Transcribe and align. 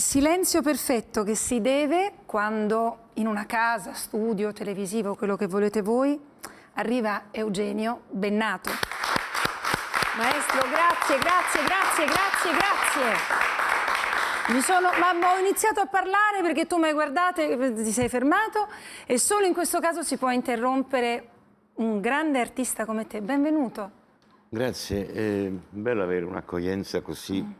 Il 0.00 0.06
silenzio 0.06 0.62
perfetto 0.62 1.24
che 1.24 1.34
si 1.34 1.60
deve 1.60 2.12
quando 2.24 3.10
in 3.16 3.26
una 3.26 3.44
casa, 3.44 3.92
studio, 3.92 4.50
televisivo, 4.50 5.14
quello 5.14 5.36
che 5.36 5.46
volete 5.46 5.82
voi, 5.82 6.18
arriva 6.76 7.24
Eugenio 7.30 8.04
Bennato. 8.08 8.70
Maestro, 10.16 10.62
grazie, 10.70 11.18
grazie, 11.18 11.64
grazie, 11.64 12.04
grazie, 12.06 12.50
grazie. 12.56 14.54
Mi 14.54 14.62
sono, 14.62 14.88
ma 14.98 15.34
ho 15.34 15.38
iniziato 15.38 15.80
a 15.80 15.86
parlare 15.86 16.40
perché 16.40 16.64
tu 16.64 16.78
mi 16.78 16.86
hai 16.86 16.94
guardato 16.94 17.42
e 17.42 17.74
ti 17.74 17.92
sei 17.92 18.08
fermato 18.08 18.68
e 19.04 19.18
solo 19.18 19.44
in 19.44 19.52
questo 19.52 19.80
caso 19.80 20.02
si 20.02 20.16
può 20.16 20.30
interrompere 20.30 21.28
un 21.74 22.00
grande 22.00 22.40
artista 22.40 22.86
come 22.86 23.06
te. 23.06 23.20
Benvenuto. 23.20 23.90
Grazie, 24.48 25.12
è 25.12 25.50
bello 25.68 26.02
avere 26.02 26.24
un'accoglienza 26.24 27.02
così 27.02 27.59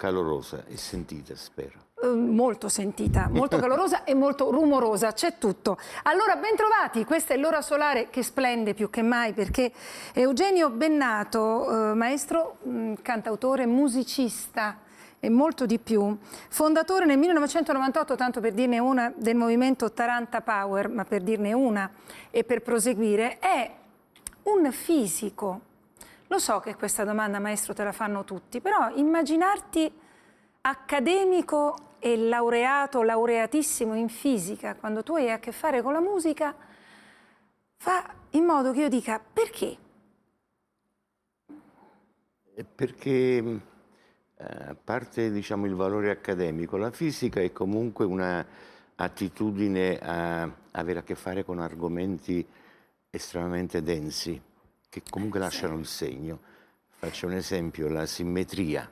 calorosa 0.00 0.64
e 0.66 0.78
sentita, 0.78 1.36
spero. 1.36 1.88
Eh, 2.02 2.06
molto 2.06 2.70
sentita, 2.70 3.28
molto 3.30 3.58
calorosa 3.60 4.04
e 4.04 4.14
molto 4.14 4.50
rumorosa, 4.50 5.12
c'è 5.12 5.36
tutto. 5.36 5.76
Allora, 6.04 6.36
bentrovati, 6.36 7.04
questa 7.04 7.34
è 7.34 7.36
l'ora 7.36 7.60
solare 7.60 8.08
che 8.08 8.22
splende 8.22 8.72
più 8.72 8.88
che 8.88 9.02
mai 9.02 9.34
perché 9.34 9.70
Eugenio 10.14 10.70
Bennato, 10.70 11.90
eh, 11.90 11.94
maestro, 11.94 12.56
mh, 12.62 12.94
cantautore, 13.02 13.66
musicista 13.66 14.78
e 15.20 15.28
molto 15.28 15.66
di 15.66 15.78
più, 15.78 16.16
fondatore 16.48 17.04
nel 17.04 17.18
1998, 17.18 18.16
tanto 18.16 18.40
per 18.40 18.54
dirne 18.54 18.78
una, 18.78 19.12
del 19.14 19.36
movimento 19.36 19.92
Taranta 19.92 20.40
Power, 20.40 20.88
ma 20.88 21.04
per 21.04 21.20
dirne 21.20 21.52
una 21.52 21.90
e 22.30 22.42
per 22.42 22.62
proseguire, 22.62 23.38
è 23.38 23.70
un 24.44 24.72
fisico 24.72 25.68
lo 26.30 26.38
so 26.38 26.60
che 26.60 26.76
questa 26.76 27.02
domanda, 27.02 27.40
maestro, 27.40 27.74
te 27.74 27.82
la 27.82 27.90
fanno 27.90 28.22
tutti, 28.22 28.60
però 28.60 28.88
immaginarti 28.94 29.92
accademico 30.60 31.96
e 31.98 32.16
laureato, 32.16 33.02
laureatissimo 33.02 33.96
in 33.96 34.08
fisica, 34.08 34.76
quando 34.76 35.02
tu 35.02 35.16
hai 35.16 35.32
a 35.32 35.40
che 35.40 35.50
fare 35.50 35.82
con 35.82 35.92
la 35.92 35.98
musica, 35.98 36.54
fa 37.78 38.14
in 38.30 38.44
modo 38.44 38.70
che 38.70 38.82
io 38.82 38.88
dica 38.88 39.20
perché? 39.20 39.76
Perché 42.76 43.08
eh, 43.08 43.60
a 44.36 44.76
parte 44.82 45.32
diciamo, 45.32 45.66
il 45.66 45.74
valore 45.74 46.10
accademico, 46.10 46.76
la 46.76 46.92
fisica 46.92 47.40
è 47.40 47.50
comunque 47.50 48.04
un'attitudine 48.04 49.98
a 49.98 50.48
avere 50.70 51.00
a 51.00 51.02
che 51.02 51.16
fare 51.16 51.44
con 51.44 51.58
argomenti 51.58 52.46
estremamente 53.10 53.82
densi 53.82 54.40
che 54.90 55.02
comunque 55.08 55.38
lasciano 55.38 55.78
il 55.78 55.86
segno. 55.86 56.38
Faccio 56.98 57.26
un 57.26 57.32
esempio, 57.32 57.88
la 57.88 58.04
simmetria. 58.04 58.90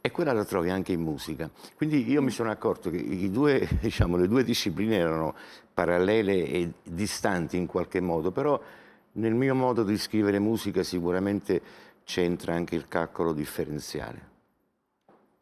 E 0.00 0.10
quella 0.10 0.32
la 0.32 0.44
trovi 0.44 0.70
anche 0.70 0.92
in 0.92 1.00
musica. 1.00 1.50
Quindi 1.76 2.08
io 2.08 2.22
mi 2.22 2.30
sono 2.30 2.50
accorto 2.50 2.88
che 2.88 3.30
due, 3.30 3.68
diciamo, 3.82 4.16
le 4.16 4.28
due 4.28 4.44
discipline 4.44 4.96
erano 4.96 5.34
parallele 5.74 6.46
e 6.46 6.72
distanti 6.82 7.56
in 7.56 7.66
qualche 7.66 8.00
modo, 8.00 8.30
però 8.30 8.60
nel 9.12 9.34
mio 9.34 9.54
modo 9.54 9.82
di 9.82 9.98
scrivere 9.98 10.38
musica 10.38 10.82
sicuramente 10.82 11.60
c'entra 12.04 12.54
anche 12.54 12.76
il 12.76 12.88
calcolo 12.88 13.32
differenziale. 13.32 14.31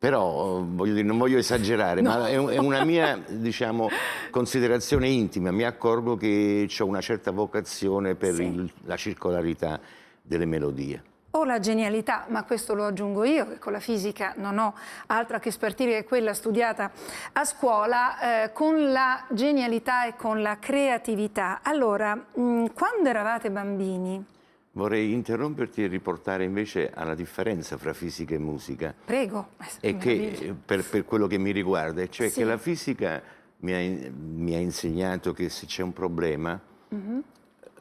Però, 0.01 0.62
voglio 0.67 0.95
dire, 0.95 1.06
non 1.06 1.19
voglio 1.19 1.37
esagerare, 1.37 2.01
no. 2.01 2.09
ma 2.09 2.27
è, 2.27 2.56
una 2.56 2.84
mia, 2.84 3.23
diciamo, 3.29 3.91
considerazione 4.31 5.09
intima. 5.09 5.50
Mi 5.50 5.65
accorgo 5.65 6.16
che 6.16 6.66
ho 6.78 6.87
una 6.87 7.03
certa 7.03 7.33
vocazione 7.33 8.15
per 8.15 8.33
sì. 8.33 8.44
il, 8.44 8.72
la 8.87 8.97
circolarità 8.97 9.78
delle 10.22 10.47
melodie. 10.47 11.03
O 11.33 11.44
la 11.44 11.61
genialità, 11.61 12.25
ma 12.28 12.44
questo 12.44 12.72
lo 12.72 12.87
aggiungo 12.87 13.25
io, 13.25 13.47
che 13.47 13.59
con 13.59 13.72
la 13.72 13.78
fisica 13.78 14.33
non 14.38 14.56
ho 14.56 14.75
altra 15.09 15.38
che 15.38 15.50
spartire 15.50 15.93
che 15.97 16.05
quella 16.05 16.32
studiata 16.32 16.91
a 17.32 17.44
scuola, 17.44 18.44
eh, 18.44 18.53
con 18.55 18.91
la 18.91 19.27
genialità 19.28 20.06
e 20.06 20.17
con 20.17 20.41
la 20.41 20.56
creatività. 20.59 21.61
Allora, 21.62 22.15
mh, 22.15 22.69
quando 22.72 23.06
eravate 23.06 23.50
bambini, 23.50 24.25
Vorrei 24.72 25.12
interromperti 25.12 25.82
e 25.82 25.88
riportare 25.88 26.44
invece 26.44 26.91
alla 26.92 27.16
differenza 27.16 27.76
fra 27.76 27.92
fisica 27.92 28.36
e 28.36 28.38
musica. 28.38 28.94
Prego. 29.04 29.50
E 29.81 29.97
che, 29.97 30.54
per, 30.64 30.84
per, 30.84 31.04
quello 31.04 31.26
che 31.26 31.38
mi 31.38 31.50
riguarda, 31.50 32.08
cioè 32.08 32.28
sì. 32.28 32.38
che 32.38 32.44
la 32.44 32.56
fisica 32.56 33.20
mi 33.58 33.72
ha, 33.72 34.10
mi 34.12 34.54
ha, 34.54 34.58
insegnato 34.58 35.32
che 35.32 35.48
se 35.48 35.66
c'è 35.66 35.82
un 35.82 35.92
problema 35.92 36.60
mm 36.94 36.98
-hmm. 36.98 37.20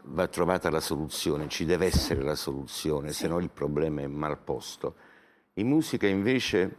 va 0.05 0.27
trovata 0.27 0.71
la 0.71 0.79
soluzione, 0.79 1.47
ci 1.47 1.63
deve 1.63 1.85
essere 1.85 2.23
la 2.23 2.35
soluzione, 2.35 3.09
sì. 3.09 3.21
se 3.21 3.27
no 3.27 3.37
il 3.39 3.51
problema 3.51 4.01
è 4.01 4.07
mal 4.07 4.39
posto. 4.39 4.95
In 5.53 5.67
musica 5.67 6.07
invece 6.07 6.75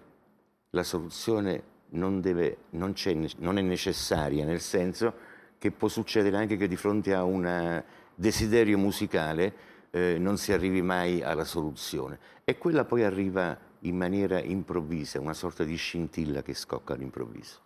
la 0.70 0.82
soluzione 0.82 1.62
non, 1.90 2.20
deve, 2.20 2.56
non, 2.70 2.94
non 3.38 3.58
è 3.58 3.60
necessaria, 3.60 4.44
nel 4.44 4.60
senso 4.60 5.14
che 5.56 5.70
può 5.70 5.86
succedere 5.86 6.36
anche 6.36 6.56
che 6.56 6.66
di 6.66 6.76
fronte 6.76 7.14
a 7.14 7.22
un 7.22 7.82
desiderio 8.16 8.76
musicale 8.76 9.68
eh, 9.90 10.16
non 10.18 10.38
si 10.38 10.52
arrivi 10.52 10.82
mai 10.82 11.22
alla 11.22 11.44
soluzione. 11.44 12.18
E 12.44 12.58
quella 12.58 12.84
poi 12.84 13.02
arriva 13.04 13.56
in 13.80 13.96
maniera 13.96 14.40
improvvisa, 14.40 15.20
una 15.20 15.34
sorta 15.34 15.64
di 15.64 15.76
scintilla 15.76 16.42
che 16.42 16.54
scocca 16.54 16.94
all'improvviso. 16.94 17.60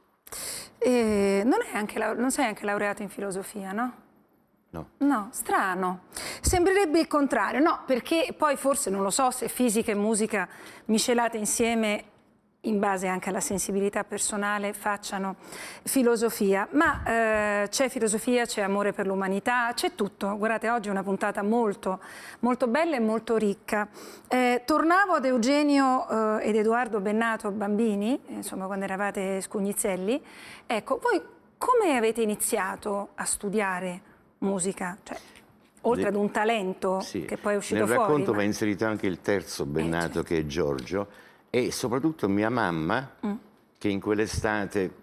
Eh, 0.78 1.42
non, 1.44 1.58
non 2.16 2.30
sei 2.30 2.46
anche 2.46 2.64
laureato 2.64 3.02
in 3.02 3.08
filosofia, 3.08 3.72
no? 3.72 4.02
No. 4.70 4.88
No, 4.98 5.28
strano. 5.30 6.04
Sembrerebbe 6.40 6.98
il 6.98 7.06
contrario, 7.06 7.60
no, 7.60 7.82
perché 7.86 8.34
poi 8.36 8.56
forse 8.56 8.90
non 8.90 9.02
lo 9.02 9.10
so 9.10 9.30
se 9.30 9.48
fisica 9.48 9.92
e 9.92 9.94
musica 9.94 10.48
miscelate 10.86 11.36
insieme 11.36 12.04
in 12.64 12.78
base 12.78 13.06
anche 13.06 13.30
alla 13.30 13.40
sensibilità 13.40 14.04
personale, 14.04 14.72
facciano 14.72 15.36
filosofia. 15.82 16.68
Ma 16.72 17.02
eh, 17.62 17.68
c'è 17.68 17.88
filosofia, 17.88 18.44
c'è 18.46 18.62
amore 18.62 18.92
per 18.92 19.06
l'umanità, 19.06 19.70
c'è 19.74 19.94
tutto. 19.94 20.36
Guardate, 20.36 20.70
oggi 20.70 20.88
è 20.88 20.90
una 20.90 21.02
puntata 21.02 21.42
molto, 21.42 22.00
molto 22.40 22.66
bella 22.66 22.96
e 22.96 23.00
molto 23.00 23.36
ricca. 23.36 23.88
Eh, 24.28 24.62
tornavo 24.64 25.14
ad 25.14 25.24
Eugenio 25.24 26.38
eh, 26.38 26.48
ed 26.48 26.56
Edoardo 26.56 27.00
Bennato, 27.00 27.50
bambini, 27.50 28.20
insomma, 28.28 28.66
quando 28.66 28.84
eravate 28.84 29.40
scugnizelli. 29.40 30.22
Ecco, 30.66 30.98
voi 31.02 31.22
come 31.56 31.96
avete 31.96 32.20
iniziato 32.20 33.10
a 33.14 33.24
studiare 33.24 34.00
musica? 34.38 34.96
Cioè, 35.02 35.16
oltre 35.82 36.08
ad 36.08 36.14
un 36.14 36.30
talento 36.30 37.00
sì. 37.00 37.24
che 37.24 37.36
poi 37.36 37.54
è 37.54 37.56
uscito 37.56 37.78
Nel 37.80 37.86
fuori. 37.86 38.00
Nel 38.00 38.08
racconto 38.08 38.30
ma... 38.32 38.36
va 38.38 38.42
inserito 38.44 38.86
anche 38.86 39.06
il 39.06 39.20
terzo 39.20 39.64
Bennato, 39.64 39.96
eh, 39.96 40.12
certo. 40.12 40.22
che 40.22 40.38
è 40.38 40.46
Giorgio, 40.46 41.08
e 41.54 41.70
soprattutto 41.70 42.28
mia 42.28 42.50
mamma 42.50 43.14
mm. 43.24 43.32
che 43.78 43.88
in 43.88 44.00
quell'estate 44.00 45.02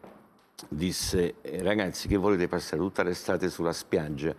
disse 0.67 1.35
eh, 1.39 1.63
ragazzi 1.63 2.09
che 2.09 2.17
volete 2.17 2.49
passare 2.49 2.81
tutta 2.81 3.03
l'estate 3.03 3.49
sulla 3.49 3.71
spiaggia 3.71 4.35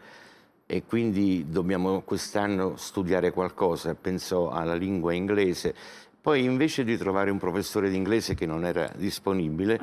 e 0.67 0.85
quindi 0.85 1.47
dobbiamo 1.49 2.03
quest'anno 2.03 2.77
studiare 2.77 3.31
qualcosa, 3.31 3.95
pensò 3.95 4.51
alla 4.51 4.75
lingua 4.75 5.15
inglese. 5.15 5.75
Poi 6.21 6.45
invece 6.45 6.85
di 6.85 6.99
trovare 6.99 7.31
un 7.31 7.39
professore 7.39 7.89
di 7.89 7.97
inglese 7.97 8.35
che 8.35 8.45
non 8.45 8.67
era 8.67 8.93
disponibile, 8.95 9.81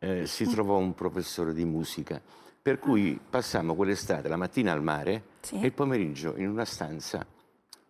eh, 0.00 0.26
si 0.26 0.46
trovò 0.46 0.76
un 0.76 0.92
professore 0.94 1.54
di 1.54 1.64
musica. 1.64 2.20
Per 2.60 2.80
cui 2.80 3.16
passammo 3.30 3.76
quell'estate 3.76 4.26
la 4.26 4.36
mattina 4.36 4.72
al 4.72 4.82
mare 4.82 5.22
sì. 5.40 5.60
e 5.60 5.66
il 5.66 5.72
pomeriggio 5.72 6.34
in 6.36 6.48
una 6.48 6.64
stanza 6.64 7.24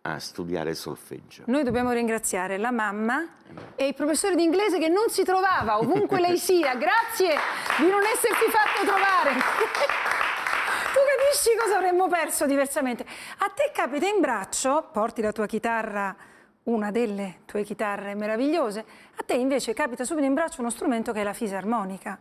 a 0.03 0.17
studiare 0.19 0.73
solfeggio. 0.73 1.43
Noi 1.45 1.63
dobbiamo 1.63 1.91
ringraziare 1.91 2.57
la 2.57 2.71
mamma 2.71 3.27
e 3.75 3.87
il 3.87 3.93
professore 3.93 4.35
di 4.35 4.43
inglese 4.43 4.79
che 4.79 4.87
non 4.87 5.09
si 5.09 5.23
trovava, 5.23 5.77
ovunque 5.77 6.19
lei 6.19 6.37
sia. 6.39 6.75
Grazie 6.75 7.35
di 7.77 7.87
non 7.89 8.01
esserti 8.01 8.45
fatto 8.49 8.83
trovare. 8.83 9.33
tu 10.91 10.99
capisci 11.17 11.55
cosa 11.57 11.77
avremmo 11.77 12.07
perso 12.07 12.47
diversamente? 12.47 13.05
A 13.39 13.49
te 13.49 13.71
capita 13.73 14.07
in 14.07 14.19
braccio, 14.19 14.89
porti 14.91 15.21
la 15.21 15.31
tua 15.31 15.45
chitarra, 15.45 16.15
una 16.63 16.89
delle 16.89 17.41
tue 17.45 17.63
chitarre 17.63 18.15
meravigliose, 18.15 18.85
a 19.15 19.23
te 19.23 19.33
invece 19.33 19.73
capita 19.73 20.03
subito 20.03 20.25
in 20.25 20.33
braccio 20.33 20.61
uno 20.61 20.69
strumento 20.71 21.11
che 21.11 21.21
è 21.21 21.23
la 21.23 21.33
fisarmonica, 21.33 22.19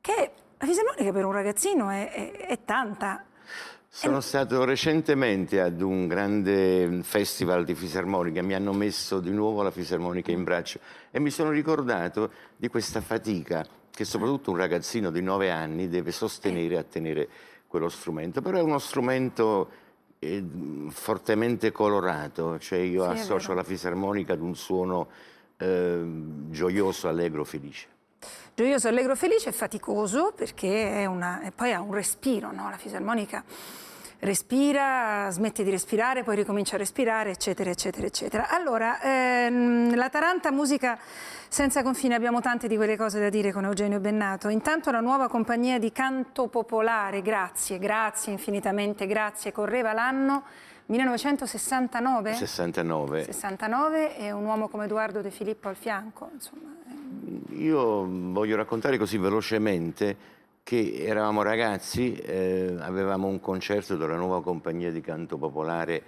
che 0.00 0.32
la 0.58 0.66
fisarmonica 0.66 1.12
per 1.12 1.24
un 1.24 1.32
ragazzino 1.32 1.88
è, 1.88 2.10
è, 2.10 2.46
è 2.48 2.64
tanta, 2.64 3.24
sono 3.90 4.20
stato 4.20 4.64
recentemente 4.64 5.60
ad 5.60 5.80
un 5.80 6.06
grande 6.06 7.00
festival 7.02 7.64
di 7.64 7.74
fisarmonica, 7.74 8.42
mi 8.42 8.54
hanno 8.54 8.72
messo 8.72 9.18
di 9.18 9.30
nuovo 9.30 9.62
la 9.62 9.70
fisarmonica 9.70 10.30
in 10.30 10.44
braccio 10.44 10.78
e 11.10 11.18
mi 11.18 11.30
sono 11.30 11.50
ricordato 11.50 12.30
di 12.56 12.68
questa 12.68 13.00
fatica 13.00 13.66
che 13.90 14.04
soprattutto 14.04 14.50
un 14.50 14.58
ragazzino 14.58 15.10
di 15.10 15.22
nove 15.22 15.50
anni 15.50 15.88
deve 15.88 16.12
sostenere 16.12 16.76
a 16.76 16.84
tenere 16.84 17.28
quello 17.66 17.88
strumento, 17.88 18.42
però 18.42 18.58
è 18.58 18.62
uno 18.62 18.78
strumento 18.78 19.70
eh, 20.18 20.44
fortemente 20.90 21.72
colorato, 21.72 22.58
cioè 22.58 22.78
io 22.78 23.02
sì, 23.04 23.18
associo 23.18 23.54
la 23.54 23.64
fisarmonica 23.64 24.34
ad 24.34 24.40
un 24.40 24.54
suono 24.54 25.08
eh, 25.56 26.02
gioioso, 26.50 27.08
allegro, 27.08 27.44
felice. 27.44 27.97
Gioioso, 28.54 28.88
allegro, 28.88 29.14
felice 29.14 29.50
e 29.50 29.52
faticoso 29.52 30.32
perché 30.34 31.02
è 31.02 31.06
una, 31.06 31.42
e 31.42 31.52
poi 31.52 31.72
ha 31.72 31.80
un 31.80 31.92
respiro, 31.92 32.52
no? 32.52 32.68
la 32.68 32.76
fisarmonica 32.76 33.44
respira, 34.20 35.28
smette 35.30 35.62
di 35.62 35.70
respirare, 35.70 36.24
poi 36.24 36.36
ricomincia 36.36 36.74
a 36.74 36.78
respirare, 36.78 37.30
eccetera, 37.30 37.70
eccetera, 37.70 38.06
eccetera. 38.06 38.48
Allora, 38.48 39.00
ehm, 39.00 39.94
la 39.94 40.08
Taranta 40.08 40.50
Musica 40.50 40.98
Senza 41.50 41.82
Confine, 41.82 42.14
abbiamo 42.14 42.40
tante 42.40 42.68
di 42.68 42.76
quelle 42.76 42.96
cose 42.96 43.20
da 43.20 43.30
dire 43.30 43.52
con 43.52 43.64
Eugenio 43.64 44.00
Bennato. 44.00 44.48
Intanto 44.48 44.90
la 44.90 45.00
nuova 45.00 45.28
compagnia 45.28 45.78
di 45.78 45.92
canto 45.92 46.48
popolare, 46.48 47.22
grazie, 47.22 47.78
grazie 47.78 48.32
infinitamente, 48.32 49.06
grazie, 49.06 49.52
correva 49.52 49.92
l'anno 49.92 50.44
1969? 50.88 52.34
69. 52.34 53.24
69 53.24 54.16
e 54.16 54.32
un 54.32 54.44
uomo 54.44 54.68
come 54.68 54.84
Edoardo 54.84 55.20
De 55.20 55.30
Filippo 55.30 55.68
al 55.68 55.76
fianco, 55.76 56.30
insomma. 56.32 56.74
Io 57.50 58.06
voglio 58.08 58.56
raccontare 58.56 58.96
così 58.96 59.18
velocemente 59.18 60.16
che 60.62 60.96
eravamo 60.98 61.42
ragazzi, 61.42 62.14
eh, 62.14 62.74
avevamo 62.78 63.26
un 63.26 63.40
concerto 63.40 63.96
della 63.96 64.16
nuova 64.16 64.42
compagnia 64.42 64.90
di 64.90 65.00
canto 65.00 65.36
popolare 65.36 66.02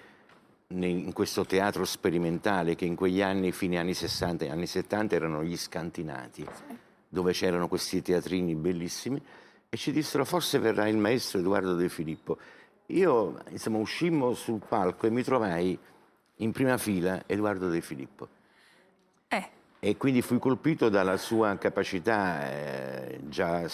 in 0.68 1.12
questo 1.12 1.44
teatro 1.44 1.84
sperimentale 1.84 2.74
che 2.74 2.84
in 2.84 2.94
quegli 2.94 3.22
anni, 3.22 3.52
fine 3.52 3.78
anni 3.78 3.92
60 3.92 4.44
e 4.44 4.50
anni 4.50 4.66
70, 4.66 5.14
erano 5.14 5.42
gli 5.42 5.56
scantinati, 5.56 6.42
sì. 6.42 6.76
dove 7.08 7.32
c'erano 7.32 7.68
questi 7.68 8.00
teatrini 8.02 8.54
bellissimi 8.54 9.20
e 9.68 9.76
ci 9.76 9.92
dissero 9.92 10.24
forse 10.24 10.58
verrà 10.58 10.88
il 10.88 10.96
maestro 10.96 11.38
Edoardo 11.38 11.74
De 11.74 11.88
Filippo. 11.88 12.38
Io, 12.90 13.38
insomma, 13.50 13.78
uscimmo 13.78 14.34
sul 14.34 14.60
palco 14.66 15.06
e 15.06 15.10
mi 15.10 15.22
trovai 15.22 15.78
in 16.36 16.52
prima 16.52 16.76
fila 16.76 17.22
Edoardo 17.26 17.68
De 17.68 17.80
Filippo. 17.80 18.28
Eh. 19.28 19.48
E 19.78 19.96
quindi 19.96 20.22
fui 20.22 20.38
colpito 20.38 20.88
dalla 20.88 21.16
sua 21.16 21.56
capacità 21.56 22.50
eh, 22.50 23.20
già 23.28 23.66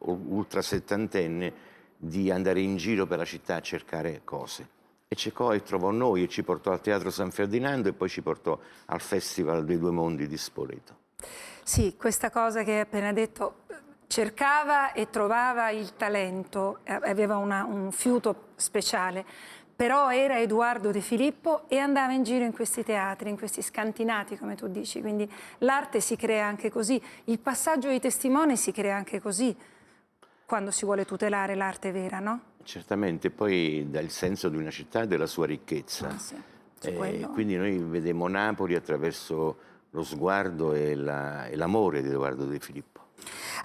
ultra 0.00 0.62
settantenne 0.62 1.74
di 1.96 2.30
andare 2.30 2.60
in 2.60 2.76
giro 2.76 3.06
per 3.06 3.18
la 3.18 3.24
città 3.24 3.56
a 3.56 3.60
cercare 3.60 4.22
cose. 4.24 4.68
E 5.08 5.14
cercò 5.14 5.54
e 5.54 5.62
trovò 5.62 5.90
noi 5.90 6.24
e 6.24 6.28
ci 6.28 6.42
portò 6.42 6.72
al 6.72 6.80
Teatro 6.80 7.10
San 7.10 7.30
Ferdinando 7.30 7.88
e 7.88 7.92
poi 7.92 8.08
ci 8.08 8.22
portò 8.22 8.58
al 8.86 9.00
Festival 9.00 9.64
dei 9.64 9.78
Due 9.78 9.92
Mondi 9.92 10.26
di 10.26 10.36
Spoleto. 10.36 11.04
Sì, 11.62 11.96
questa 11.96 12.30
cosa 12.30 12.62
che 12.62 12.72
hai 12.72 12.80
appena 12.80 13.12
detto, 13.12 13.64
cercava 14.06 14.92
e 14.92 15.10
trovava 15.10 15.70
il 15.70 15.94
talento, 15.96 16.80
aveva 16.84 17.36
una, 17.36 17.64
un 17.64 17.90
fiuto 17.92 18.48
speciale, 18.56 19.24
però 19.74 20.10
era 20.10 20.38
Edoardo 20.38 20.90
De 20.90 21.00
Filippo 21.00 21.68
e 21.68 21.78
andava 21.78 22.12
in 22.12 22.22
giro 22.22 22.44
in 22.44 22.52
questi 22.52 22.82
teatri, 22.82 23.28
in 23.28 23.36
questi 23.36 23.60
scantinati, 23.60 24.38
come 24.38 24.54
tu 24.54 24.68
dici, 24.68 25.00
quindi 25.00 25.30
l'arte 25.58 26.00
si 26.00 26.16
crea 26.16 26.46
anche 26.46 26.70
così, 26.70 27.00
il 27.24 27.38
passaggio 27.38 27.88
di 27.88 28.00
testimone 28.00 28.56
si 28.56 28.72
crea 28.72 28.96
anche 28.96 29.20
così 29.20 29.54
quando 30.46 30.70
si 30.70 30.84
vuole 30.84 31.04
tutelare 31.04 31.54
l'arte 31.54 31.92
vera, 31.92 32.20
no? 32.20 32.40
Certamente, 32.62 33.30
poi 33.30 33.86
dà 33.90 34.00
il 34.00 34.10
senso 34.10 34.48
di 34.48 34.56
una 34.56 34.70
città 34.70 35.02
e 35.02 35.06
della 35.06 35.26
sua 35.26 35.46
ricchezza. 35.46 36.08
Ah, 36.08 36.18
sì, 36.18 36.36
eh, 36.82 37.28
quindi 37.32 37.56
noi 37.56 37.78
vedemo 37.78 38.28
Napoli 38.28 38.74
attraverso 38.74 39.58
lo 39.90 40.02
sguardo 40.02 40.72
e, 40.72 40.94
la, 40.94 41.46
e 41.46 41.56
l'amore 41.56 42.02
di 42.02 42.08
Edoardo 42.08 42.44
De 42.44 42.58
Filippo. 42.58 42.95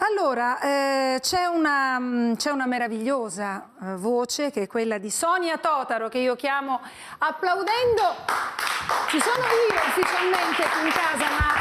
Allora, 0.03 0.59
eh, 0.59 1.19
c'è, 1.21 1.45
una, 1.45 1.99
mm, 1.99 2.33
una, 2.45 2.65
meravigliosa 2.65 3.69
eh, 3.83 3.95
voce 3.97 4.49
che 4.49 4.63
è 4.63 4.67
quella 4.67 4.97
di 4.97 5.11
Sonia 5.11 5.59
Totaro, 5.59 6.09
che 6.09 6.17
io 6.17 6.35
chiamo 6.35 6.81
applaudendo. 7.19 8.15
Ci 9.09 9.21
sono 9.21 9.45
io 9.45 9.75
ufficialmente 9.75 10.63
in 10.63 10.91
casa, 10.91 11.29
ma 11.37 11.60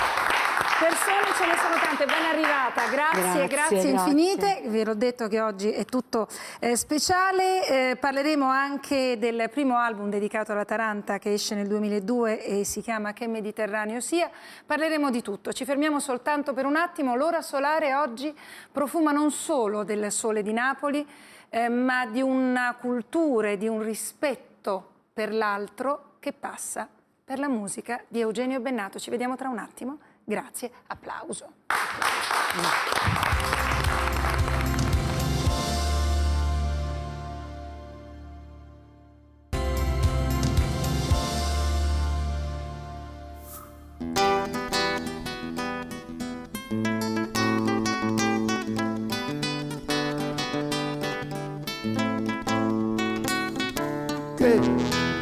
Persone 0.81 1.35
ce 1.37 1.45
ne 1.45 1.59
sono 1.59 1.75
tante, 1.79 2.07
ben 2.07 2.25
arrivata, 2.25 2.89
grazie, 2.89 3.47
grazie, 3.47 3.47
grazie 3.49 3.91
infinite. 3.91 4.63
Vi 4.65 4.81
ho 4.81 4.95
detto 4.95 5.29
che 5.29 5.39
oggi 5.39 5.71
è 5.71 5.85
tutto 5.85 6.27
eh, 6.59 6.75
speciale. 6.75 7.91
Eh, 7.91 7.97
parleremo 7.97 8.49
anche 8.49 9.19
del 9.19 9.51
primo 9.51 9.77
album 9.77 10.09
dedicato 10.09 10.53
alla 10.53 10.65
Taranta 10.65 11.19
che 11.19 11.35
esce 11.35 11.55
nel 11.55 11.67
2002 11.67 12.43
e 12.43 12.65
si 12.65 12.81
chiama 12.81 13.13
Che 13.13 13.27
Mediterraneo 13.27 14.01
sia. 14.01 14.31
Parleremo 14.65 15.11
di 15.11 15.21
tutto. 15.21 15.53
Ci 15.53 15.67
fermiamo 15.67 16.01
soltanto 16.01 16.55
per 16.55 16.65
un 16.65 16.77
attimo. 16.77 17.15
L'ora 17.15 17.43
solare 17.43 17.95
oggi 17.95 18.35
profuma 18.73 19.13
non 19.13 19.31
solo 19.31 19.85
del 19.85 20.11
sole 20.11 20.43
di 20.43 20.55
Napoli, 20.55 21.07
eh, 21.51 21.69
ma 21.69 22.07
di 22.07 22.23
una 22.23 22.75
cultura 22.81 23.51
e 23.51 23.59
di 23.59 23.69
un 23.69 23.83
rispetto 23.83 24.93
per 25.13 25.31
l'altro 25.31 26.13
che 26.21 26.33
passa 26.33 26.89
per 27.23 27.39
la 27.39 27.49
musica 27.49 28.03
di 28.09 28.21
Eugenio 28.21 28.61
Bennato. 28.61 28.99
Ci 28.99 29.11
vediamo 29.11 29.37
tra 29.37 29.51
un 29.51 29.59
attimo. 29.59 29.99
Grazie, 30.25 30.71
applauso. 30.87 31.55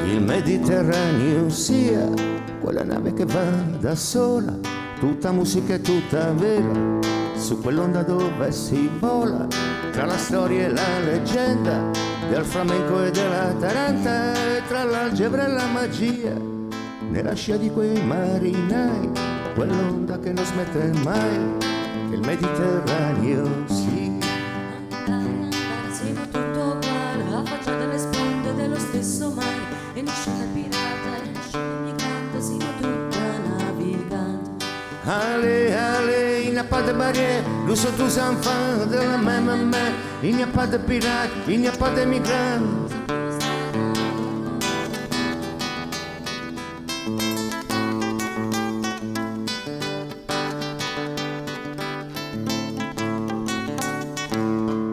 Il 0.05 0.23
Mediterraneo 0.23 1.51
sia 1.51 2.09
quella 2.61 2.83
nave 2.83 3.13
che 3.13 3.25
va 3.25 3.45
da 3.79 3.95
sola 3.95 4.78
tutta 4.99 5.31
musica 5.31 5.75
e 5.75 5.81
tutta 5.81 6.33
vera, 6.33 6.99
su 7.37 7.61
quell'onda 7.61 8.03
dove 8.03 8.51
si 8.51 8.91
vola, 8.99 9.47
tra 9.93 10.07
la 10.07 10.17
storia 10.17 10.67
e 10.67 10.73
la 10.73 10.99
leggenda, 11.05 11.91
del 12.29 12.45
flamenco 12.45 13.05
e 13.05 13.11
della 13.11 13.53
taranta, 13.59 14.33
e 14.33 14.63
tra 14.67 14.85
l'algebra 14.85 15.47
e 15.47 15.51
la 15.51 15.67
magia, 15.67 16.35
nella 17.11 17.35
scia 17.35 17.57
di 17.57 17.71
quei 17.71 18.03
marinai, 18.03 19.11
quell'onda 19.55 20.19
che 20.19 20.33
non 20.33 20.45
smette 20.45 20.93
mai, 21.05 21.57
che 22.09 22.15
il 22.15 22.21
Mediterraneo 22.21 23.47
sia. 23.67 23.98
De 36.89 36.93
barrière, 36.97 37.43
nous 37.67 37.77
sommes 37.77 37.95
tous 37.97 38.19
enfants 38.19 38.87
de 38.91 38.97
la 38.97 39.19
même 39.19 39.69
main. 39.69 39.93
Il 40.23 40.37
n'y 40.37 40.43
a 40.43 40.47
pas 40.47 40.67
de 40.67 40.79
pirates, 40.79 41.31
il 41.47 41.61
n'y 41.61 41.69
a 41.69 41.73
pas 41.73 41.91
de 41.91 42.05
migrants. 42.05 42.87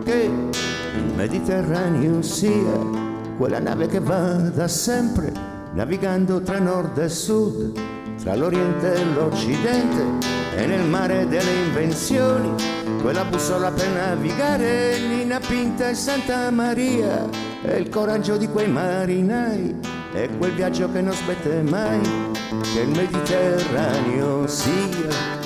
Che 0.03 0.29
il 0.97 1.13
Mediterraneo 1.15 2.21
sia 2.21 2.51
quella 3.37 3.59
nave 3.59 3.87
che 3.87 3.99
va 3.99 4.33
da 4.53 4.67
sempre, 4.67 5.31
navigando 5.73 6.41
tra 6.41 6.59
nord 6.59 6.97
e 6.97 7.09
sud 7.09 7.71
tra 8.21 8.35
l'Oriente 8.35 8.93
e 8.93 9.03
l'Occidente 9.13 10.44
e 10.55 10.65
nel 10.65 10.87
mare 10.87 11.27
delle 11.27 11.51
invenzioni, 11.65 12.53
quella 13.01 13.25
bussola 13.25 13.71
per 13.71 13.89
navigare, 13.89 14.97
Nina 14.99 15.39
Pinta 15.39 15.89
e 15.89 15.93
Santa 15.95 16.49
Maria, 16.49 17.27
e 17.61 17.77
il 17.77 17.89
coraggio 17.89 18.37
di 18.37 18.47
quei 18.47 18.67
marinai, 18.67 19.75
e 20.13 20.29
quel 20.37 20.53
viaggio 20.53 20.89
che 20.91 21.01
non 21.01 21.13
smette 21.13 21.61
mai, 21.61 21.99
che 22.73 22.79
il 22.79 22.89
Mediterraneo 22.89 24.47
sia 24.47 25.44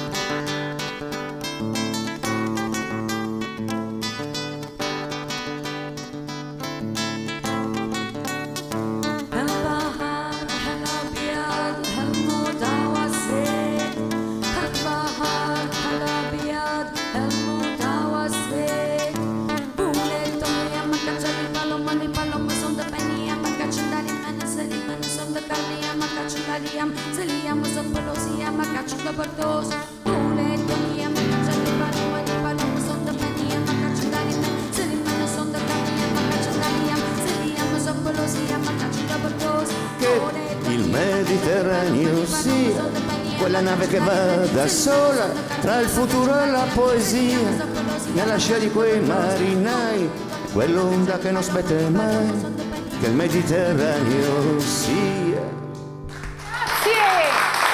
sola 44.80 45.28
tra 45.60 45.80
il 45.80 45.88
futuro 45.88 46.40
e 46.40 46.46
la 46.46 46.66
poesia, 46.74 47.38
nella 48.14 48.38
scia 48.38 48.58
di 48.58 48.72
quei 48.72 49.02
marinai, 49.02 50.10
quell'onda 50.54 51.18
che 51.18 51.32
non 51.32 51.44
smette 51.44 51.90
mai, 51.90 52.32
che 53.02 53.08
il 53.08 53.14
Mediterraneo 53.14 54.60
sia. 54.60 55.42
Sì, 56.84 57.00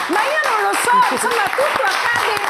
ma 0.08 0.20
io 0.34 0.42
non 0.50 0.60
lo 0.64 0.74
so, 0.82 0.96
insomma 1.12 1.44
tutto 1.54 1.84
accade. 1.84 2.44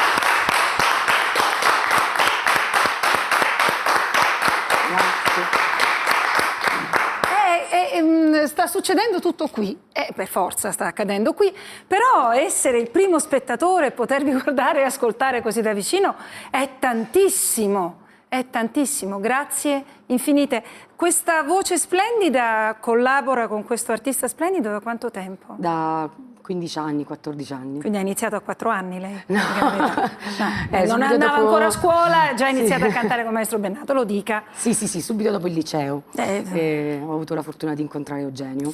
Eh, 7.27 7.75
eh, 7.75 7.97
ehm, 7.97 8.45
sta 8.45 8.67
succedendo 8.67 9.19
tutto 9.19 9.47
qui, 9.47 9.77
per 10.15 10.27
forza 10.27 10.71
sta 10.71 10.87
accadendo 10.87 11.33
qui, 11.33 11.55
però 11.85 12.31
essere 12.31 12.79
il 12.79 12.89
primo 12.89 13.19
spettatore 13.19 13.91
potervi 13.91 14.31
guardare 14.41 14.79
e 14.79 14.83
ascoltare 14.83 15.41
così 15.41 15.61
da 15.61 15.73
vicino 15.73 16.15
è 16.49 16.67
tantissimo, 16.79 18.03
è 18.27 18.49
tantissimo, 18.49 19.19
grazie 19.19 19.83
infinite. 20.07 20.63
Questa 20.95 21.43
voce 21.43 21.77
splendida 21.77 22.77
collabora 22.79 23.47
con 23.47 23.63
questo 23.63 23.91
artista 23.91 24.27
splendido 24.27 24.71
da 24.71 24.79
quanto 24.79 25.11
tempo? 25.11 25.55
Da 25.57 26.09
15 26.45 26.77
anni, 26.77 27.03
14 27.05 27.53
anni. 27.53 27.79
Quindi 27.79 27.97
ha 27.97 28.01
iniziato 28.01 28.35
a 28.35 28.39
quattro 28.39 28.69
anni 28.69 28.99
lei? 28.99 29.23
No. 29.27 29.39
No, 30.37 30.77
Eh, 30.77 30.85
non 30.85 31.01
andava 31.01 31.37
dopo- 31.37 31.45
ancora 31.47 31.65
a 31.65 31.71
scuola, 31.71 32.29
ha 32.29 32.33
già 32.35 32.47
Sì. 32.49 32.57
iniziato 32.57 32.85
a 32.85 32.89
cantare 32.93 33.23
con 33.23 33.33
Maestro 33.33 33.57
Bennato, 33.57 33.93
lo 33.93 34.03
dica. 34.03 34.43
Sì, 34.53 34.73
sì, 34.75 34.87
sì, 34.87 35.01
subito 35.01 35.31
dopo 35.31 35.47
il 35.47 35.53
liceo. 35.53 36.03
Eh. 36.15 36.43
E 36.53 36.99
ho 37.03 37.13
avuto 37.13 37.33
la 37.33 37.41
fortuna 37.41 37.73
di 37.73 37.81
incontrare 37.81 38.21
Eugenio. 38.21 38.71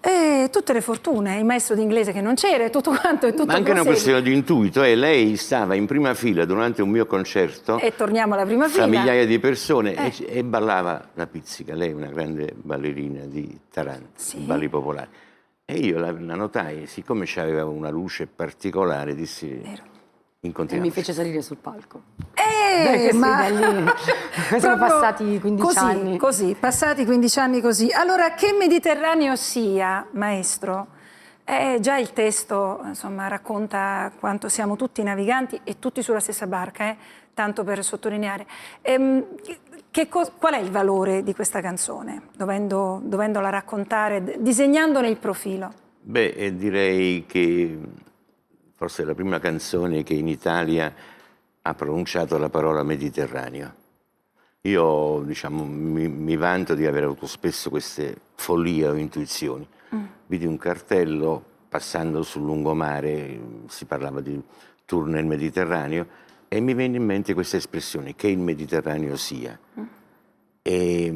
E 0.00 0.48
tutte 0.50 0.72
le 0.72 0.80
fortune, 0.80 1.36
il 1.38 1.44
maestro 1.44 1.76
di 1.76 1.82
inglese 1.82 2.10
che 2.12 2.20
non 2.20 2.34
c'era 2.34 2.68
tutto 2.70 2.90
quanto, 2.90 3.26
e 3.26 3.30
tutto 3.34 3.46
Ma 3.46 3.54
anche 3.54 3.70
una 3.70 3.84
questione 3.84 4.20
di 4.20 4.32
intuito, 4.34 4.82
eh, 4.82 4.96
lei 4.96 5.36
stava 5.36 5.76
in 5.76 5.86
prima 5.86 6.12
fila 6.14 6.44
durante 6.44 6.82
un 6.82 6.88
mio 6.88 7.06
concerto, 7.06 7.78
E 7.78 7.94
torniamo 7.94 8.34
alla 8.34 8.44
prima 8.44 8.66
fila. 8.68 8.82
fra 8.82 8.90
migliaia 8.98 9.24
di 9.26 9.38
persone, 9.38 9.94
Eh. 9.94 10.12
e, 10.26 10.38
e 10.38 10.44
ballava 10.44 11.10
la 11.14 11.26
pizzica. 11.28 11.74
Lei 11.76 11.90
è 11.90 11.94
una 11.94 12.08
grande 12.08 12.52
ballerina 12.56 13.20
di 13.26 13.56
Taranto, 13.70 14.08
Sì. 14.16 14.38
balli 14.38 14.68
popolari. 14.68 15.08
E 15.72 15.78
io 15.78 15.98
la, 15.98 16.12
la 16.12 16.34
notai, 16.34 16.86
siccome 16.86 17.24
aveva 17.36 17.64
una 17.64 17.88
luce 17.88 18.26
particolare, 18.26 19.14
dissi, 19.14 19.48
Vero. 19.48 19.90
E 20.68 20.80
mi 20.80 20.90
fece 20.90 21.12
salire 21.12 21.40
sul 21.40 21.56
palco. 21.56 22.02
Eh, 22.34 23.10
sì, 23.12 23.16
ma... 23.16 23.46
lì 23.46 23.86
sono 24.60 24.76
passati 24.76 25.38
15 25.40 25.56
così, 25.62 25.78
anni. 25.78 26.18
Così, 26.18 26.56
passati 26.58 27.04
15 27.04 27.38
anni 27.38 27.60
così. 27.60 27.90
Allora, 27.92 28.34
che 28.34 28.52
Mediterraneo 28.52 29.34
sia, 29.36 30.06
maestro? 30.10 30.88
Eh, 31.44 31.78
già 31.80 31.96
il 31.96 32.12
testo 32.12 32.80
insomma, 32.84 33.28
racconta 33.28 34.12
quanto 34.18 34.48
siamo 34.48 34.76
tutti 34.76 35.02
naviganti 35.02 35.60
e 35.64 35.78
tutti 35.78 36.02
sulla 36.02 36.20
stessa 36.20 36.46
barca, 36.46 36.90
eh, 36.90 36.96
tanto 37.32 37.64
per 37.64 37.82
sottolineare. 37.82 38.44
Ehm, 38.82 39.24
qual 40.08 40.54
è 40.54 40.58
il 40.58 40.70
valore 40.70 41.22
di 41.22 41.34
questa 41.34 41.60
canzone, 41.60 42.28
dovendo, 42.34 43.00
dovendola 43.04 43.50
raccontare, 43.50 44.38
disegnandone 44.38 45.08
il 45.08 45.18
profilo? 45.18 45.72
Beh, 46.00 46.30
eh, 46.30 46.56
direi 46.56 47.26
che 47.26 47.78
forse 48.74 49.02
è 49.02 49.04
la 49.04 49.14
prima 49.14 49.38
canzone 49.38 50.02
che 50.02 50.14
in 50.14 50.28
Italia 50.28 50.92
ha 51.60 51.74
pronunciato 51.74 52.38
la 52.38 52.48
parola 52.48 52.82
Mediterraneo. 52.82 53.74
Io, 54.62 55.22
diciamo, 55.24 55.64
mi, 55.64 56.08
mi 56.08 56.36
vanto 56.36 56.74
di 56.74 56.86
aver 56.86 57.04
avuto 57.04 57.26
spesso 57.26 57.68
queste 57.68 58.16
follie 58.34 58.88
o 58.88 58.94
intuizioni. 58.94 59.68
Vidi 60.26 60.46
un 60.46 60.56
cartello 60.56 61.44
passando 61.68 62.22
sul 62.22 62.42
lungomare, 62.42 63.38
si 63.66 63.84
parlava 63.84 64.20
di 64.20 64.42
tour 64.84 65.06
nel 65.06 65.26
Mediterraneo, 65.26 66.06
e 66.52 66.60
mi 66.60 66.74
venne 66.74 66.98
in 66.98 67.04
mente 67.06 67.32
questa 67.32 67.56
espressione, 67.56 68.14
che 68.14 68.28
il 68.28 68.36
Mediterraneo 68.36 69.16
sia. 69.16 69.58
E, 70.60 71.14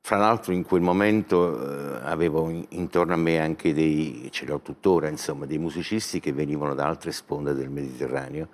fra 0.00 0.16
l'altro 0.16 0.52
in 0.52 0.62
quel 0.62 0.80
momento 0.80 1.58
eh, 1.60 1.98
avevo 2.04 2.48
in- 2.48 2.64
intorno 2.68 3.14
a 3.14 3.16
me 3.16 3.40
anche 3.40 3.74
dei, 3.74 4.28
ce 4.30 4.46
l'ho 4.46 4.60
tuttora, 4.60 5.08
insomma, 5.08 5.44
dei 5.44 5.58
musicisti 5.58 6.20
che 6.20 6.32
venivano 6.32 6.72
da 6.74 6.86
altre 6.86 7.10
sponde 7.10 7.52
del 7.52 7.68
Mediterraneo 7.68 8.46